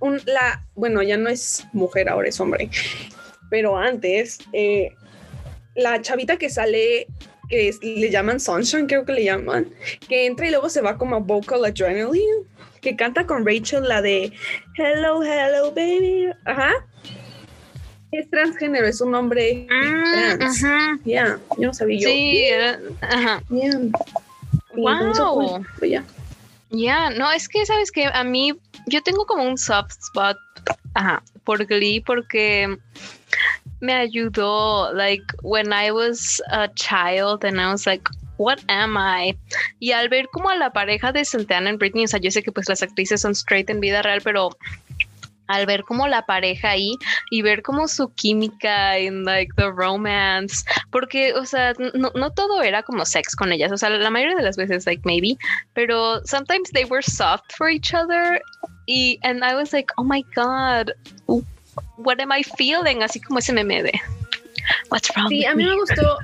un, 0.00 0.20
la, 0.26 0.62
bueno, 0.74 1.02
ya 1.02 1.16
no 1.16 1.30
es 1.30 1.66
mujer, 1.72 2.10
ahora 2.10 2.28
es 2.28 2.38
hombre, 2.38 2.68
pero 3.48 3.78
antes, 3.78 4.38
eh, 4.52 4.92
la 5.74 6.02
chavita 6.02 6.36
que 6.36 6.50
sale, 6.50 7.06
que 7.48 7.74
le 7.80 8.10
llaman 8.10 8.38
Sunshine, 8.38 8.86
creo 8.86 9.06
que 9.06 9.12
le 9.12 9.24
llaman, 9.24 9.72
que 10.06 10.26
entra 10.26 10.46
y 10.46 10.50
luego 10.50 10.68
se 10.68 10.82
va 10.82 10.98
como 10.98 11.16
a 11.16 11.20
Vocal 11.20 11.64
Adrenaline, 11.64 12.44
que 12.82 12.96
canta 12.96 13.26
con 13.26 13.46
Rachel 13.46 13.88
la 13.88 14.02
de 14.02 14.30
Hello, 14.76 15.22
Hello, 15.22 15.72
Baby. 15.72 16.28
Ajá. 16.44 16.70
Es 18.12 18.30
transgénero, 18.30 18.86
es 18.86 19.00
un 19.00 19.14
hombre 19.14 19.66
ah, 19.70 20.36
trans. 20.38 20.62
Ya, 21.04 21.38
yo 21.58 21.68
no 21.68 21.74
sabía 21.74 21.98
yo. 22.00 22.08
Sí, 22.08 22.46
ajá. 23.00 23.42
Wow. 24.74 25.64
Pues, 25.78 25.90
ya. 25.90 26.04
Ya, 26.70 27.10
no, 27.10 27.30
es 27.32 27.48
que 27.48 27.64
sabes 27.66 27.90
que 27.90 28.06
a 28.06 28.24
mí 28.24 28.54
yo 28.86 29.02
tengo 29.02 29.26
como 29.26 29.44
un 29.44 29.56
soft 29.56 29.92
spot 30.00 30.36
ajá, 30.94 31.22
por 31.44 31.64
Glee 31.64 32.00
porque 32.00 32.76
me 33.80 33.92
ayudó 33.92 34.92
like 34.92 35.24
when 35.42 35.72
I 35.72 35.90
was 35.90 36.42
a 36.50 36.68
child 36.74 37.44
and 37.44 37.60
I 37.60 37.70
was 37.70 37.86
like 37.86 38.02
what 38.38 38.58
am 38.68 38.96
I? 38.96 39.36
Y 39.80 39.92
al 39.92 40.08
ver 40.08 40.28
como 40.28 40.50
a 40.50 40.56
la 40.56 40.70
pareja 40.70 41.12
de 41.12 41.24
Santana 41.24 41.70
y 41.70 41.76
Britney, 41.76 42.04
o 42.04 42.08
sea, 42.08 42.20
yo 42.20 42.30
sé 42.30 42.42
que 42.42 42.52
pues 42.52 42.68
las 42.68 42.82
actrices 42.82 43.22
son 43.22 43.32
straight 43.32 43.70
en 43.70 43.80
vida 43.80 44.02
real, 44.02 44.20
pero 44.22 44.50
al 45.48 45.66
ver 45.66 45.84
como 45.84 46.08
la 46.08 46.26
pareja 46.26 46.70
ahí 46.70 46.96
y 47.30 47.42
ver 47.42 47.62
como 47.62 47.88
su 47.88 48.12
química 48.14 48.96
en 48.96 49.24
like 49.24 49.52
the 49.56 49.70
romance, 49.70 50.64
porque, 50.90 51.34
o 51.34 51.44
sea, 51.44 51.74
no, 51.94 52.10
no, 52.14 52.30
todo 52.30 52.62
era 52.62 52.82
como 52.82 53.04
sex 53.04 53.34
con 53.36 53.52
ellas, 53.52 53.72
o 53.72 53.76
sea, 53.76 53.90
la 53.90 54.10
mayoría 54.10 54.36
de 54.36 54.42
las 54.42 54.56
veces, 54.56 54.86
like 54.86 55.02
maybe, 55.04 55.36
pero 55.74 56.24
sometimes 56.24 56.70
they 56.72 56.84
were 56.84 57.02
soft 57.02 57.52
for 57.56 57.68
each 57.68 57.94
other 57.94 58.40
y, 58.86 59.18
and 59.22 59.44
I 59.44 59.54
was 59.54 59.72
like, 59.72 59.92
oh 59.98 60.04
my 60.04 60.24
God, 60.34 60.92
what 61.96 62.20
am 62.20 62.32
I 62.32 62.42
feeling? 62.42 63.02
Así 63.02 63.20
como 63.20 63.38
ese 63.38 63.52
meme 63.52 63.82
de, 63.82 63.92
what's 64.90 65.10
wrong? 65.16 65.28
Sí, 65.28 65.44
a 65.44 65.54
mí 65.54 65.64
me 65.64 65.74
gustó. 65.74 66.18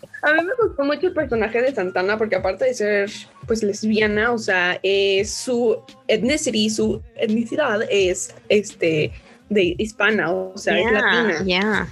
A 0.26 0.32
mí 0.32 0.42
me 0.42 0.66
gustó 0.66 0.84
mucho 0.84 1.08
el 1.08 1.12
personaje 1.12 1.60
de 1.60 1.74
Santana 1.74 2.16
porque 2.16 2.36
aparte 2.36 2.64
de 2.64 2.74
ser 2.74 3.10
pues 3.46 3.62
lesbiana, 3.62 4.32
o 4.32 4.38
sea, 4.38 4.80
su 5.26 5.82
ethnicity, 6.08 6.70
su 6.70 7.02
etnicidad 7.16 7.82
es 7.90 8.34
este 8.48 9.12
de 9.50 9.74
hispana, 9.78 10.32
o 10.32 10.56
sea, 10.56 10.78
es 10.78 10.90
latina. 10.90 11.88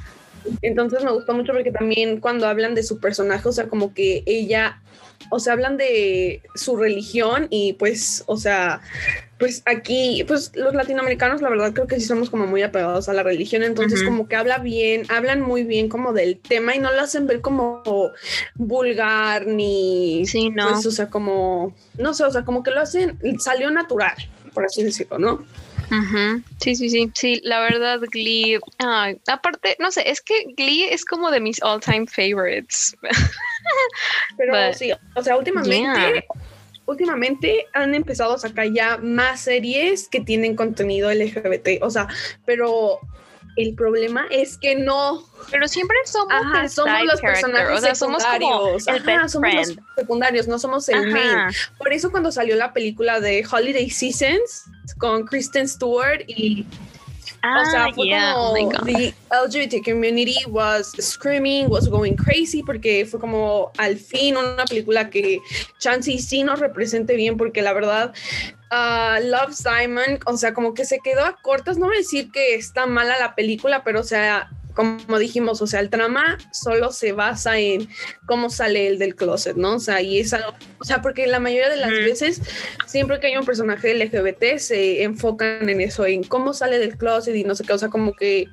Entonces 0.62 1.04
me 1.04 1.12
gustó 1.12 1.34
mucho 1.34 1.52
porque 1.52 1.70
también 1.70 2.20
cuando 2.20 2.48
hablan 2.48 2.74
de 2.74 2.82
su 2.82 2.98
personaje, 2.98 3.48
o 3.48 3.52
sea, 3.52 3.68
como 3.68 3.92
que 3.92 4.22
ella 4.26 4.80
o 5.30 5.38
sea, 5.38 5.54
hablan 5.54 5.76
de 5.76 6.42
su 6.54 6.76
religión 6.76 7.46
y 7.50 7.74
pues, 7.74 8.24
o 8.26 8.36
sea, 8.36 8.80
pues 9.38 9.62
aquí, 9.66 10.24
pues 10.28 10.52
los 10.54 10.72
latinoamericanos, 10.72 11.42
la 11.42 11.50
verdad 11.50 11.72
creo 11.72 11.86
que 11.86 11.98
sí 11.98 12.06
somos 12.06 12.30
como 12.30 12.46
muy 12.46 12.62
apegados 12.62 13.08
a 13.08 13.12
la 13.12 13.24
religión, 13.24 13.64
entonces 13.64 14.02
como 14.04 14.28
que 14.28 14.36
habla 14.36 14.58
bien, 14.58 15.04
hablan 15.08 15.40
muy 15.40 15.64
bien 15.64 15.88
como 15.88 16.12
del 16.12 16.38
tema 16.38 16.76
y 16.76 16.78
no 16.78 16.92
lo 16.92 17.00
hacen 17.00 17.26
ver 17.26 17.40
como 17.40 17.82
vulgar 18.54 19.46
ni, 19.46 20.24
sí, 20.26 20.50
no. 20.50 20.68
Pues, 20.70 20.86
o 20.86 20.92
sea, 20.92 21.08
como, 21.08 21.74
no 21.98 22.14
sé, 22.14 22.24
o 22.24 22.30
sea, 22.30 22.44
como 22.44 22.62
que 22.62 22.70
lo 22.70 22.80
hacen, 22.80 23.18
salió 23.38 23.70
natural, 23.70 24.14
por 24.54 24.64
así 24.64 24.84
decirlo, 24.84 25.18
¿no? 25.18 25.44
Sí, 26.58 26.74
sí, 26.74 26.88
sí, 26.88 27.10
sí, 27.14 27.40
la 27.44 27.60
verdad 27.60 28.00
Glee, 28.10 28.58
aparte, 29.26 29.76
no 29.78 29.90
sé, 29.90 30.08
es 30.10 30.22
que 30.22 30.34
Glee 30.56 30.84
es 30.84 31.04
como 31.04 31.30
de 31.30 31.40
mis 31.40 31.62
all 31.62 31.80
time 31.80 32.06
favorites. 32.06 32.96
Pero 34.38 34.72
sí, 34.72 34.90
o 35.14 35.22
sea, 35.22 35.36
últimamente, 35.36 36.24
últimamente 36.86 37.66
han 37.74 37.94
empezado 37.94 38.34
a 38.34 38.38
sacar 38.38 38.72
ya 38.72 38.96
más 38.96 39.40
series 39.40 40.08
que 40.08 40.20
tienen 40.20 40.56
contenido 40.56 41.12
LGBT, 41.12 41.82
o 41.82 41.90
sea, 41.90 42.08
pero 42.46 42.98
El 43.56 43.74
problema 43.74 44.26
es 44.30 44.56
que 44.56 44.76
no. 44.76 45.24
Pero 45.50 45.68
siempre 45.68 45.96
somos, 46.06 46.32
Ajá, 46.32 46.68
somos 46.68 47.04
los 47.04 47.20
personajes 47.20 47.78
o 47.78 47.80
sea, 47.80 47.94
somos 47.94 48.24
como 48.24 48.78
secundarios. 48.78 48.86
el 48.88 48.96
Ajá, 48.96 49.22
best 49.22 49.32
somos 49.32 49.54
los 49.54 49.76
secundarios, 49.96 50.48
no 50.48 50.58
somos 50.58 50.88
el 50.88 51.12
main. 51.12 51.28
Ajá. 51.28 51.50
Por 51.76 51.92
eso 51.92 52.10
cuando 52.10 52.32
salió 52.32 52.56
la 52.56 52.72
película 52.72 53.20
de 53.20 53.46
Holiday 53.50 53.90
Seasons 53.90 54.64
con 54.98 55.26
Kristen 55.26 55.68
Stewart 55.68 56.22
y 56.26 56.66
Ah, 57.42 57.62
o 57.62 57.70
sea, 57.70 57.92
fue 57.92 58.06
yeah, 58.06 58.34
oh 58.36 58.54
como 58.54 58.70
the 58.86 59.12
LGBT 59.30 59.84
community 59.84 60.36
was 60.46 60.92
screaming, 61.00 61.68
was 61.68 61.88
going 61.88 62.14
crazy 62.14 62.62
porque 62.62 63.04
fue 63.04 63.18
como 63.18 63.72
al 63.78 63.96
fin 63.96 64.36
una 64.36 64.64
película 64.64 65.10
que 65.10 65.40
Chansey 65.80 66.20
sí 66.20 66.44
nos 66.44 66.60
represente 66.60 67.16
bien 67.16 67.36
porque 67.36 67.60
la 67.60 67.72
verdad 67.72 68.14
ah, 68.70 69.18
Love 69.22 69.54
Simon, 69.54 70.20
o 70.26 70.36
sea, 70.36 70.54
como 70.54 70.72
que 70.74 70.84
se 70.84 71.00
quedó 71.00 71.24
a 71.24 71.36
cortas, 71.42 71.78
no 71.78 71.86
voy 71.86 71.96
a 71.96 71.98
decir 71.98 72.30
que 72.30 72.54
está 72.54 72.86
mala 72.86 73.18
la 73.18 73.34
película, 73.34 73.82
pero 73.82 74.00
o 74.00 74.04
sea, 74.04 74.48
como 74.74 75.18
dijimos, 75.18 75.60
o 75.62 75.66
sea, 75.66 75.80
el 75.80 75.90
trama 75.90 76.38
solo 76.52 76.92
se 76.92 77.12
basa 77.12 77.58
en 77.58 77.88
cómo 78.26 78.50
sale 78.50 78.86
él 78.86 78.98
del 78.98 79.14
closet, 79.14 79.56
¿no? 79.56 79.76
O 79.76 79.80
sea, 79.80 80.00
y 80.00 80.18
es 80.18 80.32
algo, 80.32 80.54
o 80.78 80.84
sea, 80.84 81.02
porque 81.02 81.26
la 81.26 81.40
mayoría 81.40 81.68
de 81.68 81.76
las 81.76 81.90
veces, 81.90 82.42
siempre 82.86 83.20
que 83.20 83.28
hay 83.28 83.36
un 83.36 83.44
personaje 83.44 83.94
LGBT, 83.94 84.58
se 84.58 85.02
enfocan 85.02 85.68
en 85.68 85.80
eso, 85.80 86.06
en 86.06 86.22
cómo 86.24 86.52
sale 86.52 86.78
del 86.78 86.96
closet 86.96 87.34
y 87.34 87.44
no 87.44 87.54
sé 87.54 87.64
qué, 87.64 87.72
o 87.72 87.78
sea, 87.78 87.88
como 87.88 88.14
que 88.14 88.46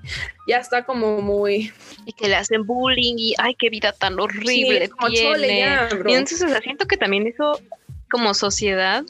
ya 0.48 0.58
está 0.58 0.84
como 0.86 1.22
muy... 1.22 1.72
Y 2.06 2.14
que 2.14 2.28
le 2.28 2.36
hacen 2.36 2.66
bullying 2.66 3.16
y 3.18 3.36
ay, 3.38 3.56
qué 3.56 3.70
vida 3.70 3.92
tan 3.92 4.20
horrible 4.20 4.90
como 4.90 5.10
chole 5.14 5.48
tiene. 5.48 5.60
ya, 5.60 5.90
bro. 5.90 6.10
y 6.10 6.14
entonces, 6.14 6.44
o 6.44 6.50
sea, 6.50 6.62
siento 6.62 6.88
que 6.88 6.98
también 6.98 7.28
eso, 7.28 7.60
como 8.10 8.34
sociedad, 8.34 9.04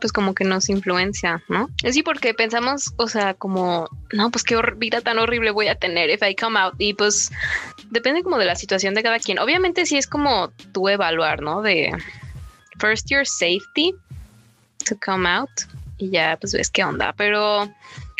pues 0.00 0.12
como 0.12 0.34
que 0.34 0.44
nos 0.44 0.68
influencia, 0.68 1.42
¿no? 1.48 1.68
Sí, 1.90 2.02
porque 2.02 2.34
pensamos, 2.34 2.92
o 2.96 3.08
sea, 3.08 3.34
como, 3.34 3.88
no, 4.12 4.30
pues 4.30 4.44
qué 4.44 4.56
vida 4.76 5.00
tan 5.00 5.18
horrible 5.18 5.50
voy 5.50 5.68
a 5.68 5.74
tener 5.74 6.10
if 6.10 6.22
I 6.22 6.34
come 6.34 6.58
out. 6.58 6.74
Y 6.78 6.94
pues 6.94 7.30
depende 7.90 8.22
como 8.22 8.38
de 8.38 8.46
la 8.46 8.56
situación 8.56 8.94
de 8.94 9.02
cada 9.02 9.18
quien. 9.18 9.38
Obviamente 9.38 9.86
sí 9.86 9.96
es 9.96 10.06
como 10.06 10.50
tú 10.72 10.88
evaluar, 10.88 11.42
¿no? 11.42 11.62
De 11.62 11.92
first 12.78 13.10
your 13.10 13.26
safety 13.26 13.94
to 14.88 14.96
come 15.04 15.28
out 15.28 15.50
y 15.98 16.10
ya 16.10 16.36
pues 16.40 16.52
ves 16.52 16.70
qué 16.70 16.82
onda. 16.82 17.12
Pero, 17.16 17.68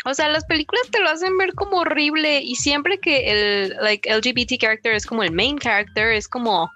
o 0.05 0.13
sea, 0.13 0.29
las 0.29 0.45
películas 0.45 0.87
te 0.91 0.99
lo 0.99 1.09
hacen 1.09 1.37
ver 1.37 1.53
como 1.53 1.77
horrible 1.77 2.41
y 2.41 2.55
siempre 2.55 2.99
que 2.99 3.31
el 3.31 3.75
like 3.81 4.13
LGBT 4.13 4.59
character 4.59 4.93
es 4.93 5.05
como 5.05 5.23
el 5.23 5.31
main 5.31 5.57
character, 5.57 6.11
es 6.13 6.27
como 6.27 6.71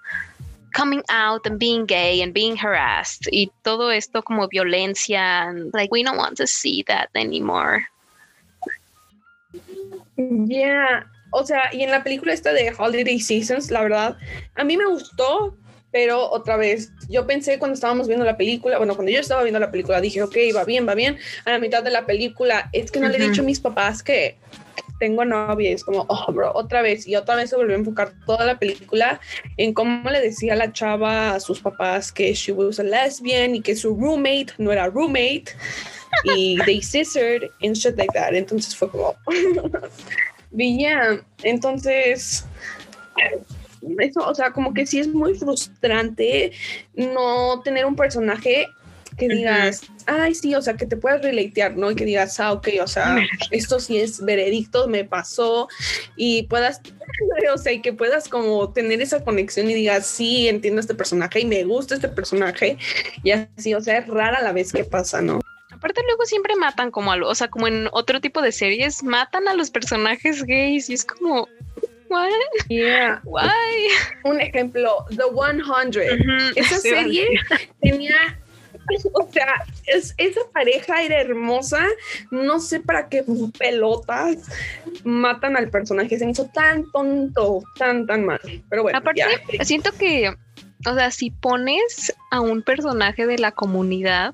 coming 0.75 1.01
out 1.09 1.47
and 1.47 1.57
being 1.57 1.85
gay 1.85 2.21
and 2.21 2.33
being 2.33 2.57
harassed 2.57 3.27
y 3.31 3.49
todo 3.63 3.89
esto 3.91 4.21
como 4.21 4.47
violencia 4.47 5.47
and, 5.47 5.73
like 5.73 5.89
we 5.91 6.03
don't 6.03 6.17
want 6.17 6.35
to 6.37 6.45
see 6.45 6.83
that 6.83 7.09
anymore. 7.15 7.87
Ya, 10.17 11.05
o 11.31 11.45
sea, 11.45 11.69
y 11.73 11.83
en 11.83 11.91
la 11.91 12.03
película 12.03 12.33
esta 12.33 12.51
de 12.51 12.73
Holiday 12.77 13.19
Seasons, 13.19 13.71
la 13.71 13.81
verdad, 13.81 14.17
a 14.55 14.63
mí 14.63 14.77
me 14.77 14.85
gustó, 14.85 15.57
pero 15.91 16.29
otra 16.29 16.57
vez, 16.57 16.91
yo 17.09 17.25
pensé 17.25 17.57
cuando 17.57 17.75
estábamos 17.75 18.07
viendo 18.07 18.25
la 18.25 18.35
película, 18.35 18.77
bueno, 18.77 18.95
cuando 18.95 19.11
yo 19.11 19.19
estaba 19.21 19.43
viendo 19.43 19.59
la 19.59 19.71
película, 19.71 20.01
dije, 20.01 20.21
ok, 20.23 20.35
va 20.55 20.65
bien, 20.65 20.85
va 20.87 20.93
bien. 20.93 21.17
A 21.45 21.51
la 21.51 21.59
mitad 21.59 21.83
de 21.83 21.91
la 21.91 22.05
película, 22.05 22.69
es 22.73 22.91
que 22.91 22.99
no 22.99 23.07
le 23.07 23.17
he 23.17 23.29
dicho 23.29 23.41
a 23.41 23.45
mis 23.45 23.61
papás 23.61 24.03
que 24.03 24.37
tengo 24.99 25.25
novia, 25.25 25.71
es 25.71 25.83
como, 25.83 26.05
oh, 26.07 26.31
bro, 26.31 26.51
otra 26.53 26.81
vez, 26.81 27.07
y 27.07 27.15
otra 27.15 27.35
vez 27.35 27.49
se 27.49 27.55
volvió 27.55 27.75
a 27.75 27.79
enfocar 27.79 28.13
toda 28.25 28.45
la 28.45 28.57
película 28.57 29.19
en 29.57 29.73
cómo 29.73 30.09
le 30.09 30.21
decía 30.21 30.55
la 30.55 30.71
chava 30.71 31.35
a 31.35 31.39
sus 31.39 31.59
papás 31.59 32.11
que 32.11 32.33
she 32.33 32.51
was 32.51 32.79
a 32.79 32.83
lesbian 32.83 33.55
y 33.55 33.61
que 33.61 33.75
su 33.75 33.95
roommate 33.95 34.53
no 34.57 34.71
era 34.71 34.87
roommate 34.87 35.45
y 36.23 36.57
they 36.65 36.81
scissored 36.81 37.49
and 37.61 37.75
shit 37.75 37.97
like 37.97 38.13
that. 38.13 38.33
Entonces 38.33 38.75
fue 38.75 38.89
como, 38.89 39.15
y 40.57 40.83
ya, 40.83 41.21
entonces, 41.43 42.45
eso, 43.99 44.27
o 44.27 44.35
sea, 44.35 44.51
como 44.51 44.73
que 44.73 44.85
sí 44.85 44.99
es 44.99 45.07
muy 45.07 45.35
frustrante 45.35 46.51
no 46.95 47.61
tener 47.63 47.85
un 47.85 47.95
personaje 47.95 48.67
que 49.17 49.27
digas, 49.27 49.81
ay, 50.05 50.35
sí, 50.35 50.55
o 50.55 50.61
sea, 50.61 50.75
que 50.75 50.85
te 50.85 50.97
puedas 50.97 51.21
relatear, 51.21 51.77
¿no? 51.77 51.91
Y 51.91 51.95
que 51.95 52.05
digas, 52.05 52.39
ah, 52.39 52.53
ok, 52.53 52.67
o 52.81 52.87
sea, 52.87 53.17
esto 53.51 53.79
sí 53.79 53.97
es 53.97 54.23
veredicto, 54.23 54.87
me 54.87 55.05
pasó, 55.05 55.67
y 56.15 56.43
puedas, 56.43 56.81
o 57.53 57.57
sea, 57.57 57.73
y 57.73 57.81
que 57.81 57.93
puedas 57.93 58.27
como 58.27 58.71
tener 58.73 59.01
esa 59.01 59.23
conexión 59.23 59.69
y 59.69 59.73
digas, 59.73 60.05
sí, 60.05 60.47
entiendo 60.47 60.81
este 60.81 60.95
personaje 60.95 61.39
y 61.41 61.45
me 61.45 61.63
gusta 61.63 61.95
este 61.95 62.09
personaje, 62.09 62.77
y 63.23 63.31
así, 63.31 63.73
o 63.73 63.81
sea, 63.81 63.99
es 63.99 64.07
rara 64.07 64.41
la 64.41 64.51
vez 64.51 64.71
que 64.71 64.83
pasa, 64.83 65.21
¿no? 65.21 65.41
Aparte 65.71 66.01
luego 66.05 66.25
siempre 66.25 66.55
matan 66.55 66.89
como 66.89 67.11
algo, 67.11 67.29
o 67.29 67.35
sea, 67.35 67.49
como 67.49 67.67
en 67.67 67.89
otro 67.91 68.21
tipo 68.21 68.41
de 68.41 68.51
series 68.51 69.03
matan 69.03 69.47
a 69.47 69.53
los 69.53 69.69
personajes 69.69 70.43
gays 70.43 70.89
y 70.89 70.93
es 70.93 71.05
como 71.05 71.47
what? 72.09 72.29
Yeah. 72.69 73.21
Why? 73.25 73.89
Un 74.23 74.41
ejemplo, 74.41 75.05
The 75.09 75.23
100. 75.23 75.61
Ujú, 75.61 76.53
Esa 76.55 76.77
sí, 76.79 76.89
serie 76.89 77.27
tenía, 77.81 78.39
o 79.13 79.31
sea, 79.31 79.47
es- 79.85 80.13
esa 80.17 80.41
pareja 80.53 81.01
era 81.03 81.19
hermosa, 81.21 81.85
no 82.31 82.59
sé 82.59 82.79
para 82.79 83.07
qué 83.09 83.23
pelotas 83.57 84.37
matan 85.03 85.57
al 85.57 85.69
personaje, 85.69 86.17
se 86.17 86.25
me 86.25 86.31
hizo 86.31 86.45
tan 86.53 86.89
tonto, 86.91 87.63
tan, 87.77 88.05
tan 88.05 88.25
mal. 88.25 88.39
Pero 88.69 88.83
bueno, 88.83 88.97
Aparte, 88.97 89.21
ya. 89.57 89.63
siento 89.65 89.91
que, 89.91 90.33
o 90.87 90.93
sea, 90.95 91.11
si 91.11 91.31
pones 91.31 92.13
a 92.31 92.41
un 92.41 92.61
personaje 92.61 93.25
de 93.27 93.37
la 93.39 93.51
comunidad 93.51 94.33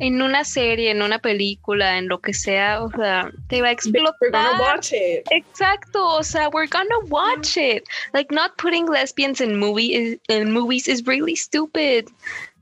en 0.00 0.20
una 0.22 0.44
serie, 0.44 0.90
en 0.90 1.02
una 1.02 1.18
película, 1.18 1.98
en 1.98 2.08
lo 2.08 2.20
que 2.20 2.32
sea, 2.32 2.82
o 2.82 2.90
sea, 2.90 3.30
te 3.48 3.60
va 3.62 3.68
a 3.68 3.76
We're 3.84 4.30
gonna 4.30 4.50
explotar. 4.50 4.60
watch 4.60 4.92
it. 4.92 5.26
Exacto, 5.30 6.04
o 6.06 6.22
sea, 6.22 6.48
we're 6.48 6.66
gonna 6.68 6.98
watch 7.08 7.56
it. 7.56 7.84
Like 8.12 8.34
not 8.34 8.56
putting 8.56 8.86
lesbians 8.86 9.40
in 9.40 9.56
movie 9.58 10.18
in 10.28 10.52
movies 10.52 10.88
is 10.88 11.06
really 11.06 11.36
stupid 11.36 12.08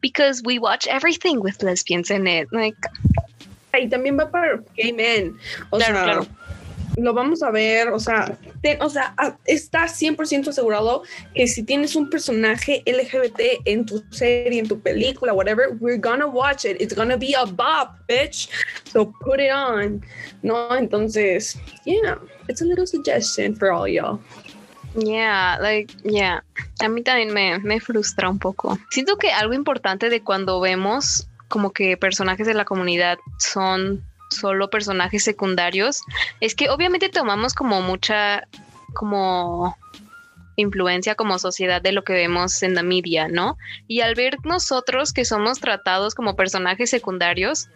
because 0.00 0.42
we 0.44 0.58
watch 0.58 0.86
everything 0.88 1.40
with 1.40 1.62
lesbians 1.62 2.10
in 2.10 2.26
it. 2.26 2.48
Like 2.52 2.76
Y 3.74 3.86
también 3.88 4.18
va 4.18 4.30
para 4.30 4.58
gay 4.76 4.92
men. 4.92 5.38
O 5.70 5.78
Claro, 5.78 5.94
sea, 5.94 6.04
claro. 6.04 6.26
Lo 6.98 7.14
vamos 7.14 7.42
a 7.42 7.50
ver, 7.50 7.88
o 7.88 7.98
sea, 7.98 8.36
te- 8.62 8.78
o 8.80 8.90
sea, 8.90 9.14
está 9.44 9.86
100% 9.88 10.48
asegurado 10.48 11.02
que 11.34 11.46
si 11.46 11.62
tienes 11.62 11.96
un 11.96 12.10
personaje 12.10 12.82
LGBT 12.86 13.60
en 13.64 13.86
tu 13.86 14.02
serie, 14.10 14.58
en 14.58 14.68
tu 14.68 14.80
película, 14.80 15.32
whatever, 15.32 15.76
we're 15.80 15.98
gonna 15.98 16.26
watch 16.26 16.64
it. 16.64 16.80
It's 16.80 16.94
gonna 16.94 17.16
be 17.16 17.34
a 17.34 17.44
bop, 17.44 17.96
bitch. 18.08 18.48
So 18.92 19.12
put 19.20 19.40
it 19.40 19.52
on. 19.52 20.02
No, 20.42 20.74
entonces, 20.76 21.56
yeah, 21.84 22.18
it's 22.48 22.60
a 22.62 22.64
little 22.64 22.86
suggestion 22.86 23.54
for 23.54 23.70
all 23.70 23.86
y'all. 23.88 24.18
Yeah, 24.94 25.58
like, 25.60 25.92
yeah. 26.04 26.40
A 26.80 26.88
mí 26.88 27.02
también 27.02 27.32
me, 27.32 27.58
me 27.60 27.78
frustra 27.78 28.28
un 28.28 28.38
poco. 28.38 28.78
Siento 28.90 29.16
que 29.18 29.30
algo 29.30 29.54
importante 29.54 30.08
de 30.08 30.22
cuando 30.22 30.60
vemos 30.60 31.28
como 31.48 31.72
que 31.72 31.96
personajes 31.96 32.46
de 32.46 32.54
la 32.54 32.64
comunidad 32.64 33.18
son 33.38 34.02
solo 34.30 34.70
personajes 34.70 35.24
secundarios, 35.24 36.02
es 36.40 36.54
que 36.54 36.70
obviamente 36.70 37.08
tomamos 37.08 37.54
como 37.54 37.80
mucha, 37.82 38.46
como 38.94 39.76
influencia 40.56 41.14
como 41.14 41.38
sociedad 41.38 41.80
de 41.80 41.92
lo 41.92 42.02
que 42.02 42.12
vemos 42.12 42.62
en 42.62 42.74
la 42.74 42.82
media, 42.82 43.28
¿no? 43.28 43.56
Y 43.86 44.00
al 44.00 44.14
ver 44.14 44.38
nosotros 44.44 45.12
que 45.12 45.24
somos 45.24 45.60
tratados 45.60 46.14
como 46.14 46.34
personajes 46.34 46.90
secundarios, 46.90 47.68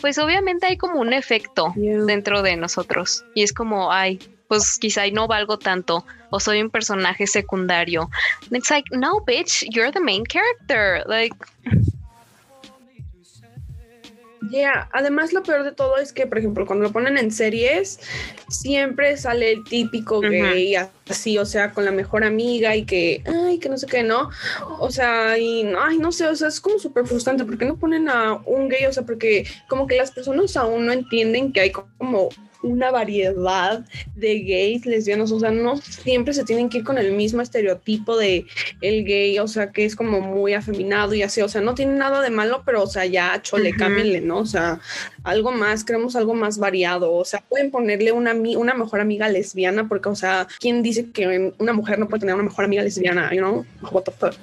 pues 0.00 0.18
obviamente 0.18 0.66
hay 0.66 0.76
como 0.76 1.00
un 1.00 1.12
efecto 1.12 1.72
Yeah. 1.76 2.04
dentro 2.04 2.42
de 2.42 2.56
nosotros. 2.56 3.24
Y 3.34 3.42
es 3.42 3.52
como, 3.52 3.90
ay, 3.90 4.18
pues 4.48 4.78
quizá 4.78 5.06
no 5.12 5.28
valgo 5.28 5.58
tanto 5.58 6.04
o 6.30 6.40
soy 6.40 6.60
un 6.60 6.70
personaje 6.70 7.26
secundario. 7.26 8.10
It's 8.50 8.70
like, 8.70 8.88
no, 8.94 9.20
bitch, 9.24 9.64
you're 9.70 9.92
the 9.92 10.00
main 10.00 10.24
character. 10.24 11.02
Like, 11.06 11.36
Yeah, 14.48 14.88
además 14.92 15.34
lo 15.34 15.42
peor 15.42 15.64
de 15.64 15.72
todo 15.72 15.98
es 15.98 16.12
que, 16.12 16.26
por 16.26 16.38
ejemplo, 16.38 16.64
cuando 16.64 16.84
lo 16.84 16.92
ponen 16.92 17.18
en 17.18 17.30
series, 17.30 18.00
siempre 18.48 19.16
sale 19.18 19.52
el 19.52 19.64
típico 19.64 20.20
gay 20.20 20.76
así, 21.08 21.36
o 21.36 21.44
sea, 21.44 21.72
con 21.72 21.84
la 21.84 21.90
mejor 21.90 22.24
amiga 22.24 22.74
y 22.74 22.84
que, 22.84 23.22
ay, 23.26 23.58
que 23.58 23.68
no 23.68 23.76
sé 23.76 23.86
qué, 23.86 24.02
¿no? 24.02 24.30
O 24.78 24.90
sea, 24.90 25.36
y, 25.36 25.70
ay, 25.78 25.98
no 25.98 26.10
sé, 26.10 26.26
o 26.26 26.34
sea, 26.34 26.48
es 26.48 26.60
como 26.60 26.78
súper 26.78 27.06
frustrante, 27.06 27.44
¿por 27.44 27.58
qué 27.58 27.66
no 27.66 27.76
ponen 27.76 28.08
a 28.08 28.34
un 28.46 28.68
gay? 28.70 28.86
O 28.86 28.92
sea, 28.92 29.04
porque 29.04 29.46
como 29.68 29.86
que 29.86 29.96
las 29.96 30.10
personas 30.10 30.56
aún 30.56 30.86
no 30.86 30.92
entienden 30.92 31.52
que 31.52 31.60
hay 31.60 31.70
como 31.70 32.30
una 32.62 32.90
variedad 32.90 33.84
de 34.14 34.40
gays 34.40 34.86
lesbianos, 34.86 35.32
o 35.32 35.40
sea, 35.40 35.50
no 35.50 35.76
siempre 35.78 36.34
se 36.34 36.44
tienen 36.44 36.68
que 36.68 36.78
ir 36.78 36.84
con 36.84 36.98
el 36.98 37.12
mismo 37.12 37.42
estereotipo 37.42 38.16
de 38.16 38.46
el 38.80 39.04
gay, 39.04 39.38
o 39.38 39.48
sea, 39.48 39.72
que 39.72 39.84
es 39.84 39.96
como 39.96 40.20
muy 40.20 40.54
afeminado 40.54 41.14
y 41.14 41.22
así, 41.22 41.40
o 41.40 41.48
sea, 41.48 41.60
no 41.60 41.74
tiene 41.74 41.94
nada 41.94 42.20
de 42.20 42.30
malo, 42.30 42.62
pero, 42.64 42.82
o 42.82 42.86
sea, 42.86 43.06
ya 43.06 43.40
chole, 43.42 43.72
cámbienle, 43.72 44.20
¿no? 44.20 44.38
O 44.38 44.46
sea, 44.46 44.80
algo 45.24 45.52
más, 45.52 45.84
queremos 45.84 46.16
algo 46.16 46.34
más 46.34 46.58
variado, 46.58 47.12
o 47.12 47.24
sea, 47.24 47.42
pueden 47.48 47.70
ponerle 47.70 48.12
una, 48.12 48.34
una 48.34 48.74
mejor 48.74 49.00
amiga 49.00 49.28
lesbiana, 49.28 49.88
porque, 49.88 50.08
o 50.08 50.16
sea, 50.16 50.46
¿quién 50.58 50.82
dice 50.82 51.10
que 51.10 51.52
una 51.58 51.72
mujer 51.72 51.98
no 51.98 52.08
puede 52.08 52.20
tener 52.20 52.34
una 52.34 52.44
mejor 52.44 52.64
amiga 52.64 52.82
lesbiana, 52.82 53.32
you 53.32 53.40
know? 53.40 53.64
What 53.90 54.04
the 54.04 54.12
fuck? 54.12 54.34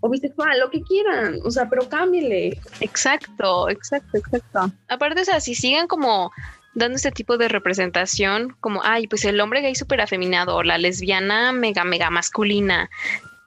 O 0.00 0.08
bisexual, 0.08 0.60
lo 0.60 0.70
que 0.70 0.80
quieran, 0.82 1.40
o 1.44 1.50
sea, 1.50 1.68
pero 1.68 1.88
cámbienle. 1.88 2.60
exacto, 2.80 3.68
exacto, 3.68 4.16
exacto. 4.16 4.72
Aparte, 4.88 5.22
o 5.22 5.24
sea, 5.24 5.40
si 5.40 5.56
siguen 5.56 5.88
como 5.88 6.30
dando 6.74 6.96
este 6.96 7.10
tipo 7.10 7.38
de 7.38 7.48
representación 7.48 8.56
como, 8.60 8.82
ay, 8.84 9.06
pues 9.06 9.24
el 9.24 9.40
hombre 9.40 9.60
gay 9.60 9.74
súper 9.74 10.00
afeminado 10.00 10.56
o 10.56 10.62
la 10.62 10.78
lesbiana 10.78 11.52
mega, 11.52 11.84
mega 11.84 12.10
masculina. 12.10 12.90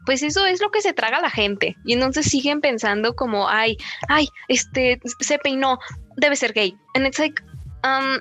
Pues 0.05 0.23
eso 0.23 0.45
es 0.45 0.61
lo 0.61 0.71
que 0.71 0.81
se 0.81 0.93
traga 0.93 1.21
la 1.21 1.29
gente. 1.29 1.75
Y 1.85 1.93
entonces 1.93 2.25
siguen 2.25 2.59
pensando 2.59 3.15
como, 3.15 3.47
ay, 3.47 3.77
ay, 4.07 4.27
este, 4.47 4.99
se 5.19 5.37
peinó, 5.37 5.79
debe 6.17 6.35
ser 6.35 6.53
gay. 6.53 6.75
And 6.95 7.05
it's 7.05 7.19
like, 7.19 7.41
um, 7.83 8.19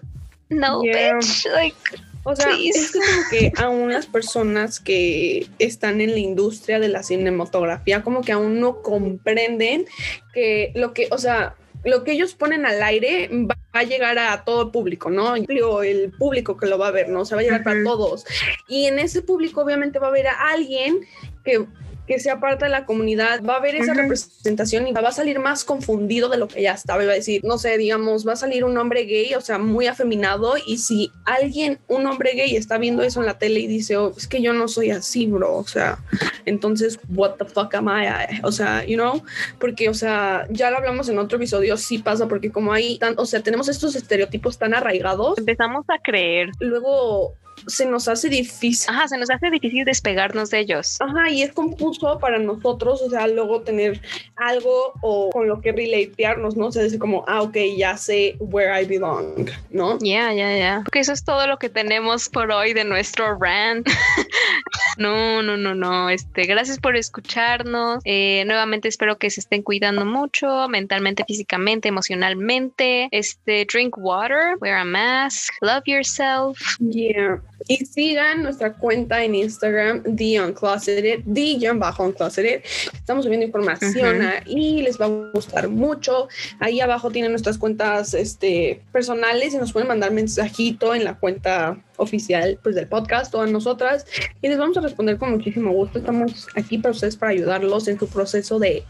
no, 0.50 0.82
bitch, 0.82 1.46
like, 1.54 1.76
o 2.24 2.36
sea, 2.36 2.50
es 2.62 2.92
como 2.92 3.28
que 3.30 3.52
aún 3.56 3.92
las 3.92 4.06
personas 4.06 4.78
que 4.78 5.46
están 5.58 6.00
en 6.00 6.12
la 6.12 6.18
industria 6.18 6.78
de 6.78 6.88
la 6.88 7.02
cinematografía, 7.02 8.02
como 8.02 8.20
que 8.22 8.32
aún 8.32 8.60
no 8.60 8.82
comprenden 8.82 9.86
que 10.34 10.72
lo 10.74 10.92
que, 10.92 11.08
o 11.10 11.18
sea, 11.18 11.54
lo 11.84 12.04
que 12.04 12.12
ellos 12.12 12.34
ponen 12.34 12.66
al 12.66 12.82
aire 12.82 13.28
va 13.32 13.56
a 13.72 13.82
llegar 13.82 14.18
a 14.18 14.44
todo 14.44 14.62
el 14.62 14.70
público, 14.70 15.10
¿no? 15.10 15.36
El 15.36 16.12
público 16.18 16.56
que 16.56 16.66
lo 16.66 16.78
va 16.78 16.88
a 16.88 16.92
ver, 16.92 17.08
¿no? 17.08 17.24
Se 17.24 17.34
va 17.34 17.40
a 17.40 17.44
llegar 17.44 17.62
para 17.62 17.82
todos. 17.84 18.24
Y 18.68 18.86
en 18.86 18.98
ese 18.98 19.22
público 19.22 19.62
obviamente 19.62 19.98
va 19.98 20.08
a 20.08 20.10
haber 20.10 20.26
a 20.26 20.50
alguien 20.50 21.00
que 21.44 21.66
que 22.10 22.18
sea 22.18 22.40
parte 22.40 22.64
de 22.64 22.72
la 22.72 22.86
comunidad, 22.86 23.40
va 23.48 23.54
a 23.54 23.56
haber 23.58 23.76
esa 23.76 23.94
representación 23.94 24.88
y 24.88 24.92
va 24.92 25.00
a 25.08 25.12
salir 25.12 25.38
más 25.38 25.62
confundido 25.62 26.28
de 26.28 26.38
lo 26.38 26.48
que 26.48 26.60
ya 26.60 26.72
estaba. 26.72 27.04
Va 27.04 27.12
a 27.12 27.14
decir, 27.14 27.40
no 27.44 27.56
sé, 27.56 27.78
digamos, 27.78 28.26
va 28.26 28.32
a 28.32 28.36
salir 28.36 28.64
un 28.64 28.76
hombre 28.78 29.04
gay, 29.04 29.32
o 29.36 29.40
sea, 29.40 29.58
muy 29.58 29.86
afeminado. 29.86 30.54
Y 30.66 30.78
si 30.78 31.12
alguien, 31.24 31.78
un 31.86 32.06
hombre 32.06 32.32
gay, 32.32 32.56
está 32.56 32.78
viendo 32.78 33.04
eso 33.04 33.20
en 33.20 33.26
la 33.26 33.38
tele 33.38 33.60
y 33.60 33.68
dice, 33.68 33.96
oh, 33.96 34.12
es 34.16 34.26
que 34.26 34.42
yo 34.42 34.52
no 34.52 34.66
soy 34.66 34.90
así, 34.90 35.28
bro, 35.28 35.56
o 35.56 35.66
sea, 35.68 36.00
entonces, 36.46 36.98
what 37.10 37.36
the 37.36 37.44
fuck 37.44 37.72
am 37.76 37.86
I? 37.86 38.40
O 38.42 38.50
sea, 38.50 38.84
you 38.84 38.96
know, 38.96 39.22
porque, 39.60 39.88
o 39.88 39.94
sea, 39.94 40.48
ya 40.50 40.68
lo 40.72 40.78
hablamos 40.78 41.08
en 41.08 41.20
otro 41.20 41.36
episodio, 41.36 41.76
sí 41.76 41.98
pasa, 41.98 42.26
porque 42.26 42.50
como 42.50 42.72
hay, 42.72 42.98
tan, 42.98 43.14
o 43.18 43.24
sea, 43.24 43.40
tenemos 43.40 43.68
estos 43.68 43.94
estereotipos 43.94 44.58
tan 44.58 44.74
arraigados. 44.74 45.38
Empezamos 45.38 45.84
a 45.88 46.02
creer. 46.02 46.50
Luego 46.58 47.36
se 47.66 47.86
nos 47.86 48.08
hace 48.08 48.28
difícil. 48.28 48.90
Ajá, 48.90 49.08
se 49.08 49.18
nos 49.18 49.30
hace 49.30 49.50
difícil 49.50 49.84
despegarnos 49.84 50.50
de 50.50 50.60
ellos. 50.60 50.98
Ajá, 51.00 51.30
y 51.30 51.42
es 51.42 51.52
confuso 51.52 52.18
para 52.18 52.38
nosotros, 52.38 53.02
o 53.02 53.10
sea, 53.10 53.26
luego 53.26 53.62
tener 53.62 54.00
algo 54.36 54.92
o 55.02 55.30
con 55.30 55.48
lo 55.48 55.60
que 55.60 55.72
relatearnos, 55.72 56.56
¿no? 56.56 56.66
O 56.66 56.72
sea, 56.72 56.82
decir 56.82 56.98
como, 56.98 57.24
ah, 57.28 57.42
ok, 57.42 57.56
ya 57.76 57.96
sé 57.96 58.36
where 58.38 58.80
I 58.80 58.86
belong, 58.86 59.50
¿no? 59.70 59.98
Ya, 60.00 60.32
ya, 60.32 60.56
ya. 60.56 60.80
Porque 60.84 61.00
eso 61.00 61.12
es 61.12 61.24
todo 61.24 61.46
lo 61.46 61.58
que 61.58 61.68
tenemos 61.68 62.28
por 62.28 62.50
hoy 62.50 62.72
de 62.72 62.84
nuestro 62.84 63.38
rant. 63.38 63.86
no, 64.98 65.42
no, 65.42 65.56
no, 65.56 65.74
no. 65.74 66.10
Este, 66.10 66.44
gracias 66.44 66.78
por 66.78 66.96
escucharnos. 66.96 68.00
Eh, 68.04 68.44
nuevamente 68.46 68.88
espero 68.88 69.18
que 69.18 69.30
se 69.30 69.40
estén 69.40 69.62
cuidando 69.62 70.04
mucho, 70.04 70.68
mentalmente, 70.68 71.24
físicamente, 71.26 71.88
emocionalmente. 71.88 73.08
Este, 73.10 73.66
drink 73.70 73.96
water, 73.98 74.56
wear 74.60 74.78
a 74.78 74.84
mask, 74.84 75.54
love 75.60 75.82
yourself. 75.86 76.58
Yeah. 76.78 77.40
Y 77.68 77.84
sigan 77.84 78.42
nuestra 78.42 78.72
cuenta 78.72 79.22
en 79.22 79.34
Instagram, 79.34 80.02
The 80.16 80.40
Uncloseted, 80.40 81.24
The 81.32 81.72
bajo 81.74 82.04
Uncloseted. 82.04 82.62
Estamos 82.92 83.24
subiendo 83.24 83.46
información 83.46 84.22
y 84.46 84.82
les 84.82 85.00
va 85.00 85.06
a 85.06 85.08
gustar 85.08 85.68
mucho. 85.68 86.28
Ahí 86.58 86.80
abajo 86.80 87.10
tienen 87.10 87.32
nuestras 87.32 87.58
cuentas 87.58 88.14
este, 88.14 88.82
personales 88.92 89.54
y 89.54 89.58
nos 89.58 89.72
pueden 89.72 89.88
mandar 89.88 90.10
mensajito 90.10 90.94
en 90.94 91.04
la 91.04 91.18
cuenta 91.18 91.82
oficial 91.96 92.58
pues, 92.62 92.74
del 92.74 92.88
podcast, 92.88 93.30
todas 93.30 93.50
nosotras. 93.50 94.06
Y 94.40 94.48
les 94.48 94.58
vamos 94.58 94.76
a 94.78 94.80
responder 94.80 95.18
con 95.18 95.30
muchísimo 95.30 95.72
gusto. 95.72 95.98
Estamos 95.98 96.48
aquí 96.56 96.78
para 96.78 96.92
ustedes 96.92 97.16
para 97.16 97.32
ayudarlos 97.32 97.88
en 97.88 97.98
su 97.98 98.08
proceso 98.08 98.58
de 98.58 98.84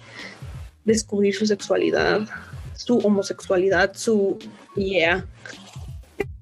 descubrir 0.85 1.35
su 1.35 1.47
sexualidad, 1.47 2.21
su 2.77 2.99
homosexualidad, 2.99 3.93
su... 3.95 4.39
Yeah. 4.77 5.27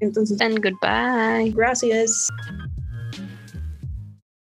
Entonces. 0.01 0.41
And 0.41 0.61
goodbye. 0.63 1.53
Gracias. 1.55 2.29